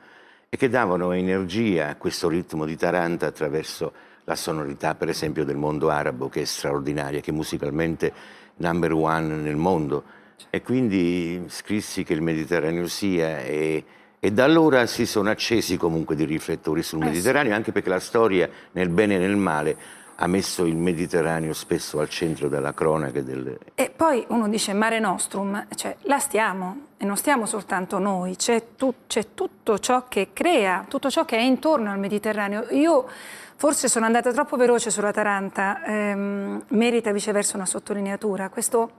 e 0.48 0.56
che 0.56 0.70
davano 0.70 1.12
energia 1.12 1.90
a 1.90 1.96
questo 1.96 2.30
ritmo 2.30 2.64
di 2.64 2.74
Taranta 2.74 3.26
attraverso 3.26 3.92
la 4.24 4.36
sonorità, 4.36 4.94
per 4.94 5.10
esempio, 5.10 5.44
del 5.44 5.58
mondo 5.58 5.90
arabo, 5.90 6.30
che 6.30 6.40
è 6.40 6.44
straordinaria, 6.46 7.20
che 7.20 7.30
è 7.30 7.34
musicalmente 7.34 8.10
number 8.56 8.94
one 8.94 9.34
nel 9.34 9.56
mondo. 9.56 10.02
E 10.48 10.62
quindi 10.62 11.44
scrissi 11.48 12.04
che 12.04 12.14
il 12.14 12.22
Mediterraneo 12.22 12.86
sia 12.86 13.40
e, 13.40 13.84
e 14.20 14.32
da 14.32 14.44
allora 14.44 14.86
si 14.86 15.06
sono 15.06 15.30
accesi 15.30 15.76
comunque 15.76 16.16
dei 16.16 16.26
riflettori 16.26 16.82
sul 16.82 16.98
Mediterraneo, 16.98 17.54
anche 17.54 17.72
perché 17.72 17.88
la 17.88 18.00
storia, 18.00 18.48
nel 18.72 18.88
bene 18.88 19.14
e 19.14 19.18
nel 19.18 19.36
male, 19.36 19.76
ha 20.20 20.26
messo 20.26 20.64
il 20.64 20.76
Mediterraneo 20.76 21.52
spesso 21.52 22.00
al 22.00 22.08
centro 22.08 22.48
della 22.48 22.74
cronaca. 22.74 23.20
Del... 23.20 23.56
E 23.74 23.90
poi 23.94 24.24
uno 24.30 24.48
dice 24.48 24.72
Mare 24.72 24.98
Nostrum, 24.98 25.68
cioè 25.76 25.96
la 26.02 26.18
stiamo 26.18 26.86
e 26.96 27.04
non 27.04 27.16
stiamo 27.16 27.46
soltanto 27.46 27.98
noi, 27.98 28.34
c'è, 28.34 28.74
tu- 28.76 28.94
c'è 29.06 29.34
tutto 29.34 29.78
ciò 29.78 30.08
che 30.08 30.30
crea, 30.32 30.84
tutto 30.88 31.08
ciò 31.08 31.24
che 31.24 31.36
è 31.36 31.40
intorno 31.40 31.92
al 31.92 32.00
Mediterraneo. 32.00 32.66
Io 32.70 33.06
forse 33.54 33.86
sono 33.86 34.06
andata 34.06 34.32
troppo 34.32 34.56
veloce 34.56 34.90
sulla 34.90 35.12
Taranta, 35.12 35.84
ehm, 35.84 36.64
merita 36.70 37.12
viceversa 37.12 37.56
una 37.56 37.66
sottolineatura. 37.66 38.48
Questo 38.48 38.90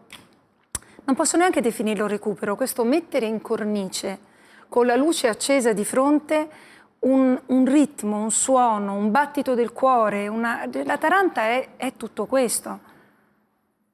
non 1.04 1.16
posso 1.16 1.36
neanche 1.36 1.60
definirlo 1.60 2.08
recupero, 2.08 2.56
questo 2.56 2.86
mettere 2.86 3.26
in 3.26 3.42
cornice 3.42 4.28
con 4.70 4.86
la 4.86 4.96
luce 4.96 5.28
accesa 5.28 5.74
di 5.74 5.84
fronte 5.84 6.48
un, 7.00 7.40
un 7.48 7.66
ritmo, 7.66 8.22
un 8.22 8.32
suono, 8.32 8.94
un 8.96 9.12
battito 9.12 9.56
del 9.56 9.74
cuore. 9.74 10.28
una- 10.28 10.70
La 10.86 10.98
Taranta 10.98 11.42
è, 11.44 11.70
è 11.76 11.94
tutto 11.98 12.26
questo. 12.26 12.80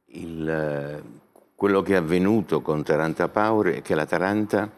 Il, 0.08 0.48
eh, 0.48 1.04
quello 1.56 1.82
che 1.82 1.94
è 1.94 1.98
avvenuto 1.98 2.62
con 2.62 2.84
Taranta 2.84 3.28
Power 3.30 3.76
è 3.76 3.82
che 3.82 3.96
la 3.96 4.06
Taranta 4.06 4.70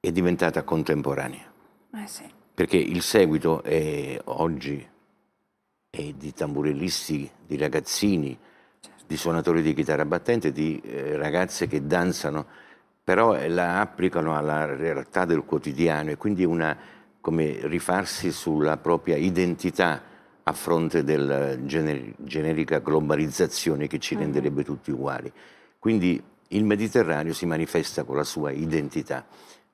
è 0.00 0.12
diventata 0.12 0.62
contemporanea, 0.62 1.50
Eh 2.02 2.06
sì. 2.06 2.24
perché 2.54 2.76
il 2.76 3.00
seguito 3.02 3.62
è 3.62 4.20
oggi 4.24 4.86
è 5.88 6.02
di 6.12 6.32
tamburellisti, 6.34 7.30
di 7.46 7.56
ragazzini, 7.56 8.36
di 9.06 9.16
suonatori 9.16 9.62
di 9.62 9.72
chitarra 9.74 10.04
battente, 10.04 10.52
di 10.52 10.80
eh, 10.84 11.16
ragazze 11.16 11.66
che 11.66 11.86
danzano, 11.86 12.46
però 13.04 13.36
la 13.48 13.80
applicano 13.80 14.34
alla 14.34 14.64
realtà 14.64 15.26
del 15.26 15.44
quotidiano 15.44 16.10
e 16.10 16.16
quindi 16.16 16.44
una 16.44 16.74
come 17.20 17.58
rifarsi 17.62 18.32
sulla 18.32 18.78
propria 18.78 19.16
identità 19.16 20.02
a 20.42 20.52
fronte 20.52 21.04
della 21.04 21.64
gener- 21.64 22.14
generica 22.18 22.78
globalizzazione 22.78 23.86
che 23.86 23.98
ci 23.98 24.14
renderebbe 24.14 24.64
tutti 24.64 24.90
uguali. 24.90 25.30
Quindi 25.78 26.22
il 26.48 26.64
Mediterraneo 26.64 27.32
si 27.32 27.46
manifesta 27.46 28.04
con 28.04 28.16
la 28.16 28.24
sua 28.24 28.50
identità, 28.50 29.24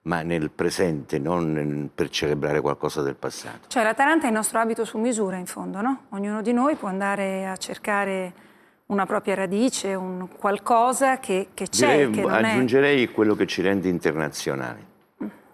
ma 0.03 0.23
nel 0.23 0.51
presente, 0.51 1.19
non 1.19 1.91
per 1.95 2.09
celebrare 2.09 2.61
qualcosa 2.61 3.03
del 3.03 3.17
passato. 3.17 3.69
Cioè 3.69 3.83
la 3.83 3.95
Taranta 3.95 4.25
è 4.25 4.29
il 4.29 4.35
nostro 4.35 4.59
abito 4.59 4.85
su 4.85 4.99
misura 4.99 5.37
in 5.37 5.47
fondo, 5.47 5.81
no? 5.81 6.07
Ognuno 6.11 6.43
di 6.43 6.53
noi 6.53 6.77
può 6.77 6.89
andare 6.89 7.47
a 7.47 7.57
cercare 7.57 8.33
una 8.91 9.07
propria 9.07 9.35
radice, 9.35 9.95
un 9.95 10.29
qualcosa 10.37 11.19
che, 11.19 11.49
che 11.55 11.69
c'è, 11.69 12.07
Direi- 12.07 12.11
che 12.11 12.21
non 12.23 12.45
è... 12.45 12.51
aggiungerei 12.51 13.11
quello 13.11 13.35
che 13.35 13.47
ci 13.47 13.63
rende 13.63 13.89
internazionali. 13.89 14.87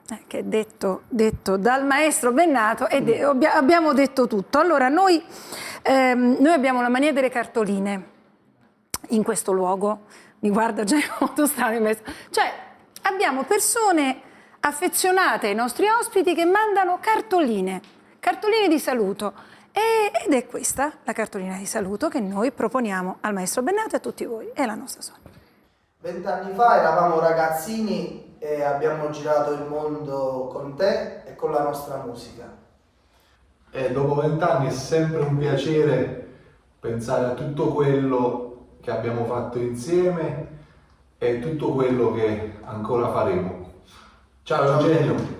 Eh, 0.08 0.22
che 0.26 0.38
è 0.38 0.42
detto, 0.42 1.02
detto 1.08 1.56
dal 1.56 1.84
maestro 1.84 2.32
Bennato 2.32 2.88
e 2.88 3.02
de- 3.02 3.22
abbia- 3.22 3.54
abbiamo 3.54 3.92
detto 3.92 4.26
tutto. 4.26 4.58
Allora, 4.58 4.88
noi, 4.88 5.22
ehm, 5.82 6.36
noi 6.38 6.52
abbiamo 6.52 6.80
la 6.80 6.88
mania 6.88 7.12
delle 7.12 7.28
cartoline 7.28 8.04
in 9.08 9.22
questo 9.22 9.52
luogo. 9.52 10.04
Mi 10.40 10.50
guarda 10.50 10.84
già 10.84 10.96
in 10.96 11.02
modo 11.18 11.46
strano. 11.46 11.90
Cioè, 12.30 12.52
abbiamo 13.02 13.42
persone 13.42 14.20
affezionate 14.60 15.48
ai 15.48 15.54
nostri 15.54 15.86
ospiti 15.88 16.34
che 16.34 16.44
mandano 16.44 16.98
cartoline, 17.00 17.80
cartoline 18.18 18.68
di 18.68 18.78
saluto. 18.78 19.54
E- 19.76 20.10
ed 20.24 20.32
è 20.32 20.46
questa 20.46 20.90
la 21.04 21.12
cartolina 21.12 21.58
di 21.58 21.66
saluto 21.66 22.08
che 22.08 22.18
noi 22.18 22.50
proponiamo 22.50 23.18
al 23.20 23.34
maestro 23.34 23.60
Bennato 23.60 23.92
e 23.92 23.96
a 23.98 24.00
tutti 24.00 24.24
voi. 24.24 24.50
È 24.54 24.64
la 24.64 24.74
nostra 24.74 25.02
Sonia. 25.02 25.28
Vent'anni 26.00 26.54
fa 26.54 26.78
eravamo 26.78 27.20
ragazzini 27.20 28.36
e 28.38 28.62
abbiamo 28.62 29.10
girato 29.10 29.52
il 29.52 29.66
mondo 29.68 30.48
con 30.50 30.76
te 30.76 31.24
e 31.24 31.34
con 31.36 31.50
la 31.50 31.62
nostra 31.62 31.98
musica. 31.98 32.44
E 33.70 33.92
dopo 33.92 34.14
vent'anni 34.14 34.68
è 34.68 34.70
sempre 34.70 35.20
un 35.20 35.36
piacere 35.36 36.26
pensare 36.80 37.26
a 37.26 37.34
tutto 37.34 37.74
quello 37.74 38.68
che 38.80 38.90
abbiamo 38.90 39.26
fatto 39.26 39.58
insieme 39.58 40.48
e 41.18 41.38
tutto 41.40 41.72
quello 41.72 42.14
che 42.14 42.60
ancora 42.64 43.10
faremo. 43.10 43.72
Ciao 44.42 44.80
Eugenio! 44.80 45.34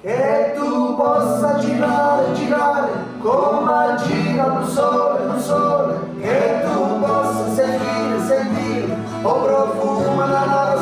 Che 0.00 0.52
tu 0.54 0.96
possa 0.96 1.58
girare, 1.58 2.32
girare 2.32 3.13
come 3.24 3.96
gira 4.04 4.60
il 4.60 4.68
sole, 4.68 5.34
il 5.34 5.40
sole. 5.40 5.98
Che 6.20 6.60
tu 6.62 7.00
possa 7.00 7.54
sentire, 7.54 8.20
sentire 8.26 8.96
o 9.22 9.42
profumo 9.42 10.22
della 10.26 10.44
rosa 10.44 10.73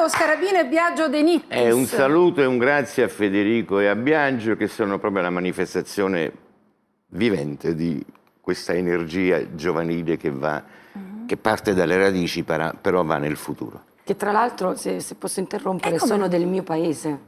Federico 0.00 0.08
Scarabino 0.08 0.58
e 0.58 0.66
Biagio 0.66 1.08
De 1.08 1.22
Nittis. 1.22 1.58
Eh, 1.58 1.72
un 1.72 1.84
saluto 1.84 2.40
e 2.40 2.46
un 2.46 2.56
grazie 2.56 3.02
a 3.04 3.08
Federico 3.08 3.80
e 3.80 3.86
a 3.88 3.94
Biagio 3.94 4.56
che 4.56 4.66
sono 4.66 4.98
proprio 4.98 5.22
la 5.22 5.30
manifestazione 5.30 6.32
vivente 7.08 7.74
di 7.74 8.02
questa 8.40 8.72
energia 8.72 9.54
giovanile 9.54 10.16
che, 10.16 10.30
va, 10.30 10.62
che 11.26 11.36
parte 11.36 11.74
dalle 11.74 11.98
radici 11.98 12.44
però, 12.44 13.04
va 13.04 13.18
nel 13.18 13.36
futuro. 13.36 13.84
Che 14.02 14.16
tra 14.16 14.32
l'altro, 14.32 14.74
se, 14.74 15.00
se 15.00 15.14
posso 15.16 15.40
interrompere, 15.40 15.96
Eh, 15.96 15.98
sono 15.98 16.22
no? 16.22 16.28
del 16.28 16.46
mio 16.46 16.62
paese. 16.62 17.18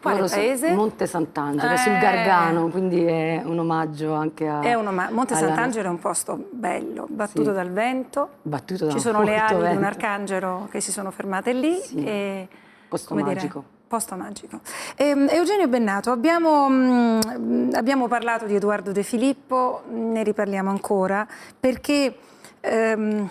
Quale 0.00 0.20
Loro 0.20 0.30
paese? 0.30 0.70
Monte 0.74 1.06
Sant'Angelo, 1.06 1.72
Eh. 1.72 1.76
sul 1.76 1.98
Gargano, 1.98 2.68
quindi 2.68 3.02
è 3.04 3.42
un 3.44 3.58
omaggio 3.58 4.14
anche 4.14 4.46
a... 4.46 4.60
È 4.60 4.74
una, 4.74 4.92
ma- 4.92 5.08
Monte 5.10 5.34
alla- 5.34 5.46
Sant'Angelo 5.48 5.88
è 5.88 5.90
un 5.90 5.98
posto 5.98 6.48
bello, 6.52 7.06
battuto 7.10 7.48
Sì. 7.50 7.54
dal 7.56 7.70
vento. 7.72 8.28
Battuto 8.42 8.86
da 8.86 8.92
Ci 8.92 9.00
sono 9.00 9.22
le 9.22 9.36
ali 9.36 9.56
di 9.56 9.62
un 9.62 9.68
vento. 9.70 9.86
arcangelo 9.86 10.68
che 10.70 10.80
si 10.80 10.92
sono 10.92 11.10
fermate 11.10 11.52
lì. 11.52 11.74
Sì. 11.80 12.04
E, 12.04 12.48
Posto 12.88 13.08
come 13.08 13.22
dire, 13.24 13.34
magico. 13.34 13.64
posto 13.88 14.14
magico. 14.14 14.60
Ehm, 14.96 15.26
Eugenio 15.30 15.66
Bennato, 15.66 16.12
abbiamo, 16.12 16.68
mm, 16.68 17.70
abbiamo 17.72 18.06
parlato 18.06 18.46
di 18.46 18.54
Edoardo 18.54 18.92
De 18.92 19.02
Filippo, 19.02 19.82
ne 19.90 20.22
riparliamo 20.22 20.70
ancora, 20.70 21.26
perché, 21.58 22.16
ehm, 22.60 23.28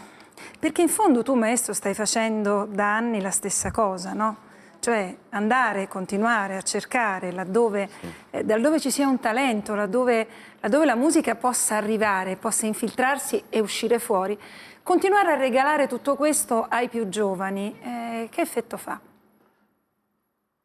perché 0.60 0.82
in 0.82 0.90
fondo 0.90 1.24
tu, 1.24 1.34
maestro, 1.36 1.72
stai 1.74 1.94
facendo 1.94 2.68
da 2.70 2.94
anni 2.98 3.22
la 3.22 3.32
stessa 3.32 3.72
cosa, 3.72 4.12
no? 4.12 4.36
Cioè 4.80 5.16
andare, 5.30 5.88
continuare 5.88 6.56
a 6.56 6.62
cercare 6.62 7.32
laddove, 7.32 7.90
eh, 8.30 8.44
laddove 8.46 8.80
ci 8.80 8.92
sia 8.92 9.08
un 9.08 9.20
talento, 9.20 9.76
laddove, 9.76 10.28
laddove 10.60 10.86
la 10.86 10.96
musica 10.96 11.36
possa 11.36 11.76
arrivare, 11.76 12.36
possa 12.36 12.66
infiltrarsi 12.66 13.44
e 13.50 13.60
uscire 13.60 14.00
fuori. 14.00 14.38
Continuare 14.84 15.34
a 15.34 15.36
regalare 15.36 15.88
tutto 15.88 16.16
questo 16.16 16.66
ai 16.70 16.88
più 16.88 17.10
giovani, 17.10 17.78
eh, 17.82 18.28
che 18.32 18.42
effetto 18.42 18.78
fa? 18.78 19.00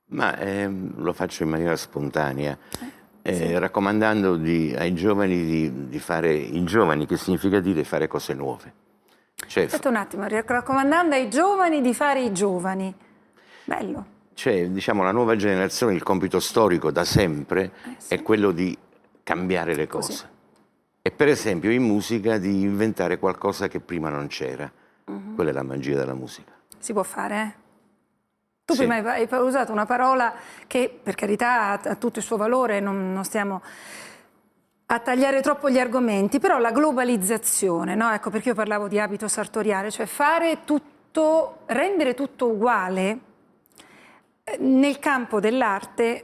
Ma 0.06 0.36
ehm, 0.38 1.02
lo 1.02 1.12
faccio 1.12 1.42
in 1.42 1.48
maniera 1.48 1.74
spontanea, 1.74 2.56
eh, 3.22 3.58
raccomandando 3.58 4.36
di- 4.36 4.74
ai 4.76 4.94
giovani 4.94 5.44
di, 5.44 5.88
di 5.88 5.98
fare 5.98 6.32
i 6.34 6.62
giovani, 6.64 7.06
che 7.06 7.16
significa 7.16 7.60
dire 7.60 7.82
fare 7.82 8.06
cose 8.06 8.34
nuove. 8.34 8.72
Cioè, 9.46 9.64
Aspetta 9.64 9.88
un 9.88 9.96
attimo, 9.96 10.26
raccomandando 10.28 11.14
ai 11.14 11.28
giovani 11.28 11.80
di 11.80 11.94
fare 11.94 12.20
i 12.20 12.32
giovani. 12.32 12.94
Bello. 13.64 14.06
Cioè, 14.34 14.68
diciamo, 14.70 15.02
la 15.02 15.12
nuova 15.12 15.36
generazione, 15.36 15.94
il 15.94 16.02
compito 16.02 16.40
storico 16.40 16.90
da 16.90 17.04
sempre 17.04 17.64
Eh, 17.84 17.94
sì. 17.98 18.14
è 18.14 18.22
quello 18.22 18.50
di 18.50 18.76
cambiare 19.22 19.74
le 19.74 19.86
Così. 19.86 20.10
cose. 20.12 20.30
E 21.02 21.10
per 21.10 21.28
esempio 21.28 21.70
in 21.70 21.82
musica 21.82 22.38
di 22.38 22.62
inventare 22.62 23.18
qualcosa 23.18 23.68
che 23.68 23.80
prima 23.80 24.08
non 24.08 24.26
c'era. 24.28 24.70
Mhm. 25.06 25.34
Quella 25.34 25.50
è 25.50 25.52
la 25.52 25.62
magia 25.62 25.96
della 25.96 26.14
musica. 26.14 26.52
Si 26.78 26.92
può 26.92 27.02
fare, 27.02 27.40
eh? 27.42 27.60
Tu 28.64 28.74
Sì. 28.74 28.86
prima 28.86 28.96
hai, 29.12 29.26
hai 29.28 29.40
usato 29.40 29.72
una 29.72 29.86
parola 29.86 30.32
che, 30.66 30.96
per 31.02 31.14
carità, 31.16 31.70
ha, 31.72 31.80
ha 31.82 31.96
tutto 31.96 32.20
il 32.20 32.24
suo 32.24 32.36
valore, 32.36 32.78
non, 32.80 33.12
non 33.12 33.24
stiamo 33.24 33.60
a 34.86 34.98
tagliare 35.00 35.40
troppo 35.40 35.68
gli 35.70 35.78
argomenti, 35.78 36.38
però 36.38 36.58
la 36.58 36.70
globalizzazione, 36.70 37.94
no? 37.94 38.12
Ecco 38.12 38.30
perché 38.30 38.50
io 38.50 38.54
parlavo 38.54 38.88
di 38.88 38.98
abito 39.00 39.26
sartoriale, 39.26 39.90
cioè 39.90 40.06
fare 40.06 40.60
tutto, 40.64 41.58
rendere 41.66 42.14
tutto 42.14 42.46
uguale 42.48 43.18
nel 44.60 44.98
campo 44.98 45.40
dell'arte 45.40 46.22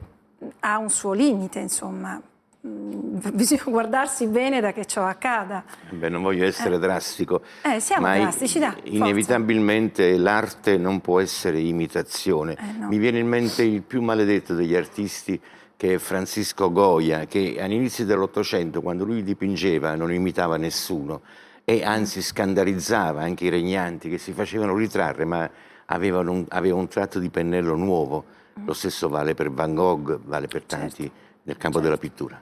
ha 0.60 0.78
un 0.78 0.90
suo 0.90 1.12
limite, 1.12 1.58
insomma. 1.60 2.20
Mm, 2.66 3.18
Bisogna 3.32 3.62
guardarsi 3.70 4.26
bene 4.26 4.60
da 4.60 4.72
che 4.72 4.84
ciò 4.84 5.04
accada. 5.06 5.64
Beh, 5.90 6.08
non 6.08 6.22
voglio 6.22 6.44
essere 6.44 6.78
drastico, 6.78 7.42
Eh, 7.62 7.80
siamo 7.80 8.06
drastici, 8.12 8.58
forza. 8.60 8.76
inevitabilmente 8.84 10.16
l'arte 10.16 10.76
non 10.76 11.00
può 11.00 11.20
essere 11.20 11.60
imitazione. 11.60 12.54
Eh, 12.54 12.78
no. 12.78 12.88
Mi 12.88 12.98
viene 12.98 13.18
in 13.20 13.28
mente 13.28 13.62
il 13.62 13.82
più 13.82 14.02
maledetto 14.02 14.54
degli 14.54 14.74
artisti 14.74 15.40
che 15.76 15.94
è 15.94 15.98
Francisco 15.98 16.72
Goya, 16.72 17.26
che 17.26 17.56
all'inizio 17.60 18.04
dell'Ottocento, 18.04 18.82
quando 18.82 19.04
lui 19.04 19.22
dipingeva, 19.22 19.94
non 19.94 20.12
imitava 20.12 20.56
nessuno 20.56 21.20
e 21.64 21.84
anzi 21.84 22.20
scandalizzava 22.22 23.22
anche 23.22 23.44
i 23.44 23.48
regnanti 23.48 24.08
che 24.10 24.18
si 24.18 24.32
facevano 24.32 24.74
ritrarre, 24.74 25.24
ma 25.24 25.48
avevano 25.90 26.32
un, 26.32 26.44
aveva 26.48 26.76
un 26.76 26.88
tratto 26.88 27.18
di 27.18 27.30
pennello 27.30 27.74
nuovo. 27.74 28.24
Lo 28.64 28.72
stesso 28.72 29.08
vale 29.08 29.34
per 29.34 29.50
Van 29.50 29.74
Gogh, 29.74 30.18
vale 30.24 30.48
per 30.48 30.62
tanti 30.64 31.02
Certo. 31.02 31.16
nel 31.44 31.56
campo 31.56 31.80
della 31.80 31.96
pittura. 31.96 32.40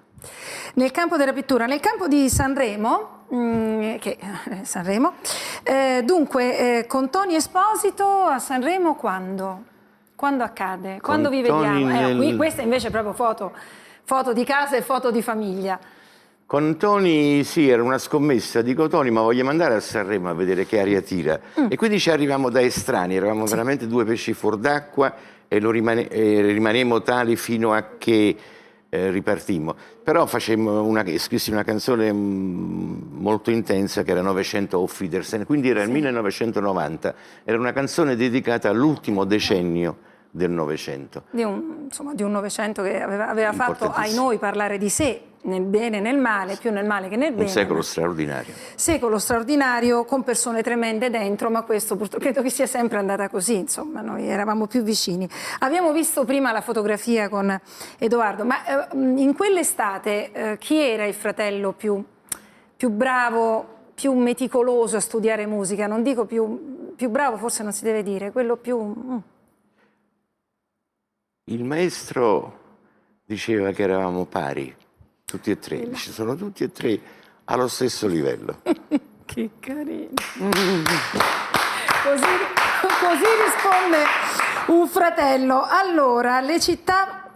Nel 0.75 0.91
campo 0.91 1.17
della 1.17 1.33
pittura, 1.33 1.67
nel 1.67 1.81
campo 1.81 2.09
di 2.09 2.29
Sanremo, 2.29 3.27
mm, 3.33 3.97
che, 3.97 4.19
eh, 4.19 4.65
Sanremo 4.65 5.15
eh, 5.63 6.03
dunque 6.05 6.79
eh, 6.79 6.87
con 6.87 7.11
Tony 7.11 7.35
Esposito 7.35 8.05
a 8.07 8.39
Sanremo 8.39 8.95
quando? 8.95 9.65
Quando 10.17 10.43
accade? 10.43 11.01
Quando 11.01 11.29
vi 11.29 11.43
Tony 11.43 11.61
vediamo? 11.61 11.91
Eh, 11.91 11.93
nel- 11.93 12.17
qui, 12.17 12.37
questa 12.37 12.63
invece 12.63 12.89
è 12.89 12.91
proprio 12.91 13.13
foto, 13.13 13.53
foto 14.05 14.33
di 14.33 14.45
casa 14.45 14.77
e 14.77 14.83
foto 14.83 15.11
di 15.11 15.23
famiglia. 15.23 15.79
Con 16.47 16.77
Tony 16.77 17.43
sì, 17.43 17.69
era 17.69 17.83
una 17.83 17.99
scommessa. 17.99 18.63
Dico 18.63 18.87
Tony, 18.87 19.11
ma 19.11 19.21
vogliamo 19.21 19.51
andare 19.51 19.75
a 19.75 19.81
Sanremo 19.81 20.29
a 20.29 20.33
vedere 20.33 20.65
che 20.65 20.79
aria 20.79 21.03
tira? 21.03 21.41
Mm. 21.59 21.67
E 21.71 21.77
quindi 21.77 21.99
ci 21.99 22.09
arriviamo 22.09 22.51
da 22.51 22.61
estranei, 22.61 23.17
eravamo 23.17 23.47
veramente 23.47 23.89
due 23.89 24.05
pesci 24.05 24.33
fuor 24.33 24.57
d'acqua 24.57 25.13
e, 25.49 25.59
lo 25.59 25.73
rimane- 25.73 26.07
e 26.07 26.43
rimanemmo 26.43 27.03
tali 27.03 27.35
fino 27.35 27.73
a 27.73 27.97
che 27.99 28.37
eh, 28.89 29.11
ripartimmo. 29.11 29.75
Però 30.05 30.25
facemmo 30.27 30.85
una, 30.85 31.05
scrissi 31.19 31.51
una 31.51 31.65
canzone 31.65 32.13
mm, 32.13 33.21
molto 33.21 33.51
intensa 33.51 34.05
che 34.05 34.13
era 34.13 34.21
900 34.21 34.77
Auf 34.77 35.01
Wiedersehen, 35.01 35.47
quindi 35.47 35.71
era 35.71 35.83
il 35.83 35.91
1990, 35.91 37.15
era 37.43 37.59
una 37.59 37.73
canzone 37.73 38.15
dedicata 38.15 38.69
all'ultimo 38.69 39.25
decennio 39.25 39.97
del 40.31 40.51
Novecento. 40.51 41.25
Di 41.31 41.43
un, 41.43 41.89
Novecento 42.17 42.83
che 42.83 43.01
aveva, 43.01 43.29
aveva 43.29 43.53
fatto 43.53 43.91
ai 43.91 44.15
noi 44.15 44.39
parlare 44.39 44.79
di 44.79 44.89
sé, 44.89 45.23
nel 45.47 45.63
bene 45.63 45.99
e 45.99 46.01
nel 46.01 46.19
male, 46.19 46.57
più 46.57 46.71
nel 46.71 46.85
male 46.85 47.09
che 47.09 47.17
nel 47.17 47.33
bene. 47.33 47.45
Un 47.45 47.49
secolo 47.49 47.83
straordinario. 47.83 48.53
secolo 48.75 49.19
straordinario 49.19 50.05
con 50.05 50.23
persone 50.23 50.63
tremende 50.63 51.11
dentro, 51.11 51.51
ma 51.51 51.63
questo 51.63 51.97
purtroppo 51.97 52.23
credo 52.23 52.43
che 52.43 52.51
sia 52.51 52.67
sempre 52.67 52.99
andata 52.99 53.29
così, 53.29 53.57
insomma, 53.57 54.01
noi 54.01 54.29
eravamo 54.29 54.67
più 54.67 54.83
vicini. 54.83 55.29
Abbiamo 55.61 55.93
visto 55.93 56.25
prima 56.25 56.53
la 56.53 56.61
fotografia 56.61 57.29
con 57.29 57.59
Edoardo, 57.99 58.45
ma 58.45 58.65
eh, 58.65 58.97
in 58.97 59.35
quell'estate 59.35 60.33
eh, 60.33 60.59
chi 60.59 60.77
era 60.79 61.05
il 61.05 61.15
fratello 61.15 61.73
più, 61.73 62.03
più 62.77 62.91
bravo, 62.91 63.75
più 63.95 64.13
meticoloso 64.13 64.97
a 64.97 65.01
studiare 65.01 65.47
musica? 65.47 65.87
Non 65.87 66.03
dico 66.03 66.25
più, 66.27 66.93
più 66.95 67.09
bravo, 67.09 67.37
forse 67.37 67.63
non 67.63 67.73
si 67.73 67.85
deve 67.85 68.03
dire, 68.03 68.33
quello 68.33 68.57
più... 68.57 68.79
mm. 68.79 69.17
Il 71.49 71.63
maestro 71.63 72.59
diceva 73.25 73.71
che 73.71 73.85
eravamo 73.85 74.25
pari, 74.25 74.75
tutti 75.27 75.51
e 75.51 75.59
tre, 75.59 75.93
ci 75.95 76.13
sono 76.13 76.37
tutti 76.37 76.63
e 76.63 76.71
tre 76.71 77.01
allo 77.47 77.67
stesso 77.67 78.07
livello. 78.07 78.63
Che 79.27 79.51
carino. 79.59 80.13
Così, 82.05 82.27
così 83.01 83.25
risponde 83.45 84.05
un 84.69 84.87
fratello. 84.87 85.65
Allora, 85.69 86.41
le 86.41 86.61
città 86.61 87.29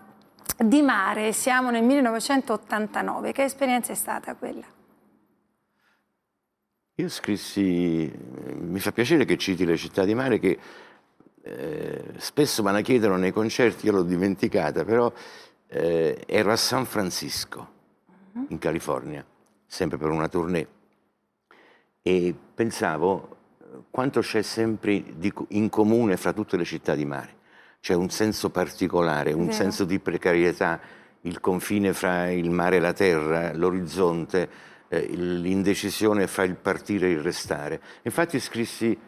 di 0.57 0.83
mare, 0.83 1.33
siamo 1.33 1.71
nel 1.71 1.83
1989. 1.83 3.33
Che 3.33 3.43
esperienza 3.43 3.91
è 3.91 3.97
stata 3.97 4.37
quella? 4.37 4.65
Io 6.95 7.09
scrissi, 7.09 8.09
mi 8.61 8.79
fa 8.79 8.93
piacere 8.93 9.25
che 9.25 9.37
citi 9.37 9.65
le 9.65 9.77
città 9.77 10.05
di 10.05 10.15
mare 10.15 10.39
che 10.39 10.59
eh, 11.43 12.05
spesso 12.19 12.63
me 12.63 12.71
la 12.71 12.83
chiedono 12.83 13.17
nei 13.17 13.33
concerti, 13.33 13.87
io 13.87 13.93
l'ho 13.93 14.05
dimenticata, 14.05 14.85
però 14.85 15.13
eh, 15.71 16.23
ero 16.27 16.53
a 16.53 16.57
San 16.57 16.85
Francisco, 16.85 17.79
in 18.49 18.59
California, 18.59 19.25
sempre 19.67 19.99
per 19.99 20.11
una 20.11 20.29
tournée, 20.29 20.67
e 22.03 22.35
pensavo 22.55 23.37
quanto 23.91 24.21
c'è 24.21 24.43
sempre 24.43 25.03
di 25.17 25.33
in 25.49 25.69
comune 25.69 26.17
fra 26.17 26.33
tutte 26.33 26.57
le 26.57 26.65
città 26.65 26.95
di 26.95 27.05
mare. 27.05 27.39
C'è 27.81 27.95
un 27.95 28.11
senso 28.11 28.51
particolare, 28.51 29.33
un 29.33 29.47
Vero. 29.47 29.53
senso 29.53 29.85
di 29.85 29.99
precarietà, 29.99 30.81
il 31.23 31.41
confine 31.41 31.93
fra 31.93 32.31
il 32.31 32.51
mare 32.51 32.77
e 32.77 32.81
la 32.81 32.93
terra, 32.93 33.55
l'orizzonte, 33.55 34.49
eh, 34.89 35.07
l'indecisione 35.07 36.27
fra 36.27 36.43
il 36.43 36.57
partire 36.57 37.09
e 37.09 37.13
il 37.13 37.21
restare. 37.21 37.81
Infatti 38.03 38.39
scrissi 38.41 38.99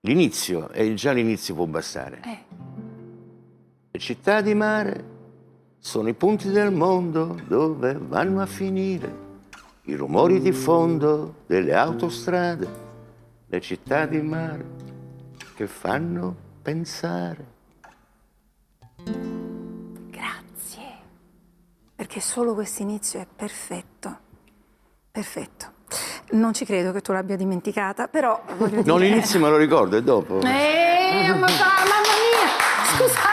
l'inizio 0.00 0.70
e 0.70 0.94
già 0.94 1.12
l'inizio 1.12 1.54
può 1.54 1.66
bastare. 1.66 2.20
Eh, 2.24 2.44
Le 3.90 3.98
città 3.98 4.40
di 4.40 4.54
mare 4.54 5.04
sono 5.84 6.08
i 6.08 6.14
punti 6.14 6.48
del 6.48 6.70
mondo 6.70 7.36
dove 7.48 7.98
vanno 7.98 8.40
a 8.40 8.46
finire 8.46 9.30
i 9.86 9.96
rumori 9.96 10.40
di 10.40 10.52
fondo 10.52 11.42
delle 11.44 11.74
autostrade, 11.74 12.68
le 13.48 13.60
città 13.60 14.06
di 14.06 14.20
mare 14.22 14.64
che 15.56 15.66
fanno 15.66 16.36
pensare. 16.62 17.46
grazie. 20.08 20.82
Perché 21.96 22.20
solo 22.20 22.54
questo 22.54 22.82
inizio 22.82 23.18
è 23.18 23.26
perfetto. 23.34 24.18
Perfetto. 25.10 25.72
Non 26.30 26.52
ci 26.54 26.64
credo 26.64 26.92
che 26.92 27.00
tu 27.00 27.10
l'abbia 27.10 27.36
dimenticata, 27.36 28.06
però 28.06 28.40
voglio 28.56 28.82
dire... 28.82 28.84
Non 28.84 29.00
l'inizio 29.00 29.40
me 29.40 29.50
lo 29.50 29.56
ricordo, 29.56 29.96
è 29.96 30.02
dopo. 30.02 30.40
Eh, 30.42 31.34
ma 31.36 31.48
fa- 31.48 31.64
mamma 31.80 32.00
mia, 32.06 33.04
scusate, 33.04 33.31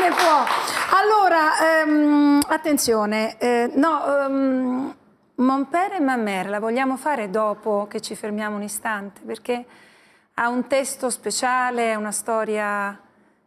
ne 0.00 0.10
può. 0.10 0.44
Allora, 0.98 1.82
ehm, 1.82 2.40
attenzione, 2.48 3.38
eh, 3.38 3.70
no, 3.74 4.24
ehm, 4.24 4.94
Mon 5.40 5.64
père 5.70 5.96
et 5.96 6.00
ma 6.02 6.16
mère 6.16 6.50
la 6.50 6.60
vogliamo 6.60 6.98
fare 6.98 7.30
dopo 7.30 7.86
che 7.88 8.02
ci 8.02 8.14
fermiamo 8.14 8.56
un 8.56 8.62
istante, 8.62 9.22
perché 9.24 9.64
ha 10.34 10.48
un 10.50 10.66
testo 10.66 11.08
speciale, 11.08 11.92
è 11.92 11.94
una 11.94 12.12
storia... 12.12 12.98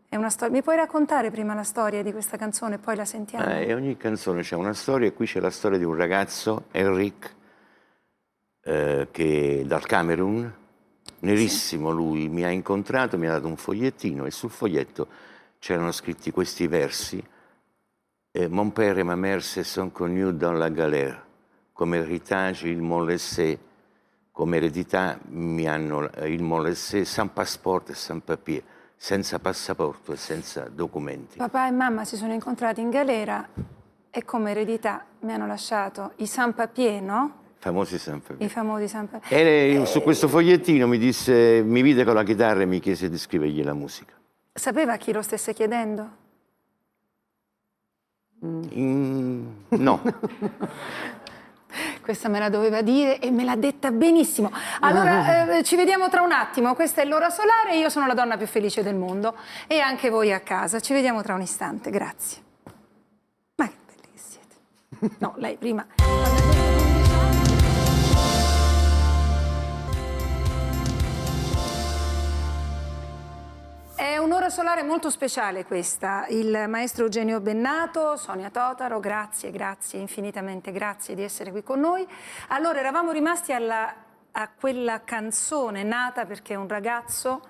È 0.10 0.16
una 0.16 0.30
storia. 0.30 0.54
Mi 0.54 0.62
puoi 0.62 0.76
raccontare 0.76 1.32
prima 1.32 1.56
la 1.56 1.64
storia 1.64 2.04
di 2.04 2.12
questa 2.12 2.38
canzone, 2.38 2.78
poi 2.78 2.96
la 2.96 3.06
sentiamo? 3.06 3.46
Eh, 3.46 3.74
ogni 3.74 3.98
canzone 3.98 4.42
c'è 4.42 4.56
una 4.56 4.74
storia 4.74 5.08
e 5.08 5.14
qui 5.14 5.26
c'è 5.26 5.40
la 5.40 5.50
storia 5.50 5.80
di 5.80 5.84
un 5.84 5.96
ragazzo, 5.96 6.66
Enric, 6.72 7.36
eh, 8.64 9.08
che 9.10 9.64
dal 9.66 9.84
Camerun, 9.86 10.54
nerissimo 11.20 11.90
lui, 11.90 12.30
mi 12.30 12.44
ha 12.44 12.50
incontrato, 12.50 13.18
mi 13.18 13.28
ha 13.28 13.32
dato 13.32 13.48
un 13.48 13.58
fogliettino 13.58 14.26
e 14.26 14.32
sul 14.32 14.52
foglietto 14.52 15.08
c'erano 15.64 15.94
scritti 15.94 16.30
questi 16.32 16.68
versi. 16.68 17.24
Eh, 18.32 18.50
Mon 18.50 18.72
père 18.72 19.00
et 19.00 19.06
ma 19.06 19.16
mère 19.16 19.42
se 19.42 19.64
sont 19.64 19.94
connus 19.94 20.34
dans 20.34 20.52
la 20.52 20.70
galère, 20.70 21.24
come 21.72 21.94
héritage 21.96 22.64
ils 22.64 22.82
m'ont 22.82 23.06
laissé, 23.06 23.58
come 24.34 24.58
eredità 24.58 25.18
mi 25.30 25.66
hanno 25.66 26.10
il 26.26 26.44
m'ont 26.44 26.62
laissé 26.62 27.06
sans 27.06 27.30
passeport 27.32 27.92
e 27.92 27.94
sans 27.94 28.22
papier, 28.22 28.62
senza 28.98 29.40
passaporto 29.40 30.12
e 30.12 30.18
senza 30.18 30.68
documenti. 30.68 31.38
Papà 31.38 31.68
e 31.70 31.72
mamma 31.72 32.04
si 32.04 32.18
sono 32.18 32.34
incontrati 32.34 32.82
in 32.82 32.90
galera 32.90 33.48
e 34.10 34.26
come 34.26 34.52
eredità 34.52 35.06
mi 35.22 35.32
hanno 35.32 35.48
lasciato 35.48 36.12
i 36.18 36.26
San 36.26 36.54
Papier, 36.54 37.02
no? 37.02 37.42
Famosi 37.60 37.98
sans 37.98 38.22
papier. 38.22 38.50
I 38.50 38.52
famosi 38.52 38.88
San 38.90 39.08
Papier. 39.08 39.40
E 39.40 39.44
lei, 39.46 39.86
su 39.86 40.02
questo 40.02 40.28
fogliettino 40.28 40.88
mi 40.88 40.98
disse, 40.98 41.62
mi 41.64 41.82
vide 41.82 42.04
con 42.04 42.16
la 42.16 42.24
chitarra 42.24 42.64
e 42.64 42.66
mi 42.66 42.82
chiese 42.82 43.10
di 43.10 43.18
scrivergli 43.18 43.64
la 43.64 43.74
musica. 43.74 44.14
Sapeva 44.54 44.98
chi 44.98 45.12
lo 45.12 45.22
stesse 45.22 45.54
chiedendo? 45.54 46.22
Mm, 48.46 49.48
no, 49.70 50.02
Questa 52.02 52.30
me 52.30 52.40
la 52.40 52.50
doveva 52.50 52.82
dire 52.82 53.20
e 53.20 53.32
me 53.32 53.44
l'ha 53.44 53.56
detta 53.56 53.92
benissimo. 53.92 54.52
Allora, 54.82 55.48
eh, 55.58 55.64
ci 55.64 55.76
vediamo 55.76 56.10
tra 56.10 56.22
un 56.22 56.32
attimo. 56.32 56.76
Questa 56.76 57.02
è 57.02 57.06
l'ora 57.06 57.30
solare, 57.30 57.78
io 57.78 57.90
sono 57.90 58.08
la 58.08 58.14
donna 58.14 58.38
più 58.38 58.46
felice 58.46 58.84
del 58.84 58.96
mondo 58.96 59.36
e 59.68 59.80
anche 59.80 60.10
voi 60.10 60.32
a 60.32 60.42
casa. 60.42 60.80
Ci 60.80 60.94
vediamo 60.94 61.22
tra 61.24 61.34
un 61.34 61.42
istante, 61.42 61.90
grazie. 61.90 62.42
Ma 63.56 63.68
che 63.68 63.76
belli 63.86 64.14
che 64.14 64.20
siete. 64.20 65.16
No, 65.20 65.34
lei 65.38 65.58
prima. 65.58 65.86
Un'ora 74.44 74.50
solare 74.50 74.84
molto 74.84 75.10
speciale 75.10 75.64
questa. 75.64 76.26
Il 76.28 76.66
maestro 76.68 77.06
Eugenio 77.06 77.40
Bennato, 77.40 78.18
Sonia 78.18 78.50
Totaro, 78.50 79.00
grazie, 79.00 79.52
grazie, 79.52 80.02
infinitamente 80.02 80.74
grazie 80.74 81.16
di 81.16 81.24
essere 81.24 81.50
qui 81.52 81.64
con 81.64 81.80
noi. 81.80 82.06
Allora, 82.50 82.80
eravamo 82.80 83.12
rimasti 83.12 83.54
alla- 83.54 83.94
a 84.34 84.50
quella 84.50 85.02
canzone 85.06 85.84
nata 85.84 86.26
perché 86.26 86.56
un 86.56 86.68
ragazzo 86.68 87.42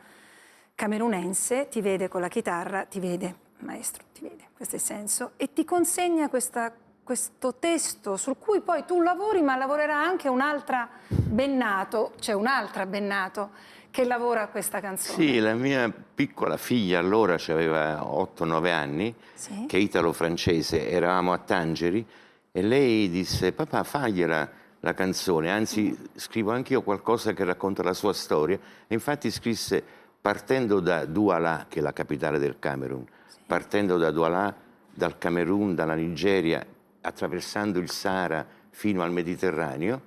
camerunense 0.75 1.67
ti 1.67 1.81
vede 1.81 2.09
con 2.09 2.21
la 2.21 2.27
chitarra, 2.27 2.85
ti 2.85 2.99
vede, 2.99 3.35
maestro, 3.59 4.03
ti 4.13 4.21
vede, 4.21 4.49
questo 4.55 4.75
è 4.75 4.77
il 4.77 4.85
senso, 4.85 5.31
e 5.37 5.51
ti 5.51 5.65
consegna 5.65 6.29
questa- 6.29 6.71
questo 7.03 7.55
testo 7.55 8.17
sul 8.17 8.37
cui 8.37 8.61
poi 8.61 8.85
tu 8.85 9.01
lavori, 9.01 9.41
ma 9.41 9.55
lavorerà 9.55 9.95
anche 9.95 10.29
un'altra 10.29 10.87
Bennato, 11.07 12.13
c'è 12.19 12.33
un'altra 12.33 12.85
Bennato 12.85 13.71
che 13.93 14.05
lavora 14.05 14.41
a 14.41 14.47
questa 14.47 14.79
canzone. 14.79 15.23
sì, 15.23 15.37
la 15.37 15.53
mia 15.53 15.87
piccola 15.91 16.57
figlia 16.57 16.97
allora 16.97 17.35
aveva 17.49 18.01
8-9 18.01 18.71
anni, 18.71 19.13
Sì. 19.35 19.65
che 19.67 19.77
è 19.77 19.79
italo-francese, 19.79 20.89
eravamo 20.89 21.31
a 21.31 21.37
Tangeri 21.37 22.03
e 22.51 22.61
lei 22.63 23.07
disse 23.11 23.51
papà 23.51 23.83
fagliela 23.83 24.49
la 24.79 24.93
canzone, 24.95 25.51
anzi 25.51 25.95
scrivo 26.15 26.51
anch'io 26.51 26.81
qualcosa 26.81 27.33
che 27.33 27.43
racconta 27.43 27.83
la 27.83 27.93
sua 27.93 28.13
storia 28.13 28.57
e 28.87 28.93
infatti 28.95 29.29
scrisse 29.29 29.83
partendo 30.19 30.79
da 30.79 31.05
Douala, 31.05 31.67
che 31.69 31.77
è 31.77 31.81
la 31.83 31.93
capitale 31.93 32.39
del 32.39 32.55
Camerun, 32.57 33.05
partendo 33.45 33.97
da 33.99 34.09
Douala, 34.09 34.55
dal 34.89 35.19
Camerun, 35.19 35.75
dalla 35.75 35.93
Nigeria, 35.93 36.65
attraversando 37.01 37.77
il 37.77 37.91
Sahara 37.91 38.43
fino 38.71 39.03
al 39.03 39.11
Mediterraneo, 39.11 40.01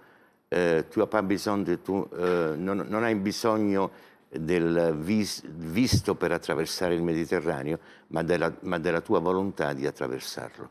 eh, 0.57 0.85
tu, 0.89 1.01
as 1.03 1.07
pas 1.07 1.23
besoin 1.23 1.63
de 1.63 1.83
tu- 1.83 2.09
eh, 2.17 2.55
non, 2.57 2.87
non 2.89 3.03
hai 3.05 3.15
bisogno 3.15 3.91
del 4.31 4.97
vis- 4.99 5.45
visto 5.47 6.15
per 6.15 6.33
attraversare 6.33 6.95
il 6.95 7.03
Mediterraneo, 7.03 7.79
ma 8.09 8.23
della, 8.23 8.53
ma 8.63 8.79
della 8.79 9.01
tua 9.01 9.21
volontà 9.21 9.75
di 9.75 9.87
attraversarlo. 9.87 10.71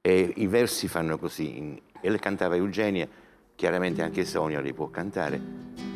E 0.00 0.32
i 0.36 0.46
versi 0.46 0.88
fanno 0.88 1.18
così, 1.18 1.80
e 2.00 2.10
le 2.10 2.18
cantava 2.18 2.56
Eugenia, 2.56 3.06
chiaramente 3.54 4.02
anche 4.02 4.24
Sonia 4.24 4.60
li 4.60 4.72
può 4.72 4.88
cantare. 4.88 5.95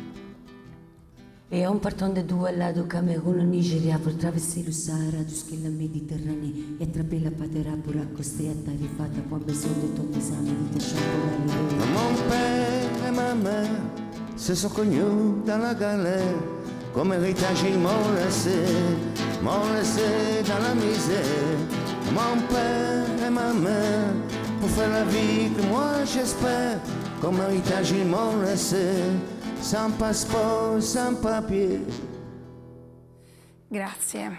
Et 1.53 1.67
en 1.67 1.75
partant 1.75 2.07
de 2.07 2.21
Douala, 2.21 2.71
du 2.71 2.83
Cameroun 2.83 3.41
au 3.41 3.43
Nigeria, 3.43 3.99
pour 4.01 4.17
traverser 4.17 4.63
le 4.65 4.71
Sahara 4.71 5.21
jusqu'à 5.27 5.55
la 5.61 5.69
Méditerranée 5.69 6.53
et 6.79 6.83
attraper 6.85 7.19
la 7.19 7.29
patera 7.29 7.75
pour 7.83 7.93
accoster 8.01 8.47
à 8.49 8.53
Tarifata, 8.53 9.21
pas 9.29 9.35
besoin 9.35 9.71
de 9.83 9.87
ton 9.97 10.07
examen 10.15 10.53
de 10.71 10.79
ta 10.79 10.85
chambre 10.85 11.01
à 11.27 11.35
l'hiver. 11.43 11.87
Mon 11.93 12.29
père 12.29 13.09
et 13.09 13.11
ma 13.11 14.37
se 14.37 14.55
sont 14.55 14.69
connus 14.69 15.43
dans 15.45 15.57
la 15.57 15.73
galère. 15.73 16.35
Comme 16.93 17.11
héritage, 17.11 17.63
ils 17.67 17.77
m'ont 17.77 18.13
laissé, 18.15 18.55
m'ont 19.43 19.73
laissé. 19.75 20.01
Mon 22.13 22.41
père 22.47 23.27
et 23.27 23.29
ma 23.29 23.51
mère, 23.51 24.13
pour 24.61 24.69
faire 24.69 24.89
la 24.89 25.03
vie 25.03 25.49
que 25.55 25.67
moi 25.67 26.05
j'espère. 26.05 26.79
Comme 27.21 27.39
héritage, 27.41 27.91
ils 27.91 28.05
m'ont 28.07 28.39
sans 29.61 29.91
passeport, 29.97 30.81
sans 30.81 31.15
papier. 31.21 31.79
Grazie. 33.67 34.35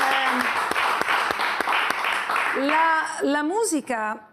Ehm, 0.00 0.42
La, 2.66 3.20
la 3.22 3.42
musica 3.42 4.26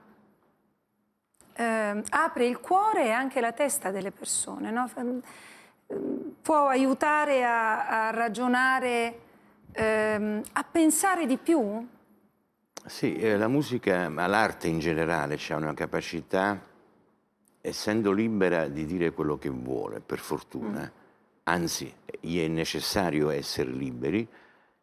ehm, 1.54 2.04
apre 2.10 2.46
il 2.48 2.60
cuore 2.60 3.06
e 3.06 3.12
anche 3.12 3.40
la 3.42 3.52
testa 3.52 3.92
delle 3.92 4.12
persone, 4.12 4.72
no? 4.72 4.90
Ehm, 4.96 5.22
può 6.42 6.68
aiutare 6.68 7.44
a, 7.46 8.08
a 8.08 8.10
ragionare, 8.12 9.20
ehm, 9.74 10.42
a 10.54 10.64
pensare 10.64 11.26
di 11.28 11.38
più. 11.38 11.88
Sì, 12.88 13.16
eh, 13.16 13.36
la 13.36 13.48
musica, 13.48 14.10
ma 14.10 14.28
l'arte 14.28 14.68
in 14.68 14.78
generale, 14.78 15.40
ha 15.50 15.56
una 15.56 15.74
capacità, 15.74 16.62
essendo 17.62 18.12
libera, 18.12 18.68
di 18.68 18.86
dire 18.86 19.12
quello 19.12 19.38
che 19.40 19.50
vuole, 19.50 20.02
per 20.02 20.20
fortuna. 20.20 20.90
Anzi, 21.44 21.92
gli 22.20 22.40
è 22.44 22.48
necessario 22.48 23.30
essere 23.32 23.72
liberi 23.72 24.28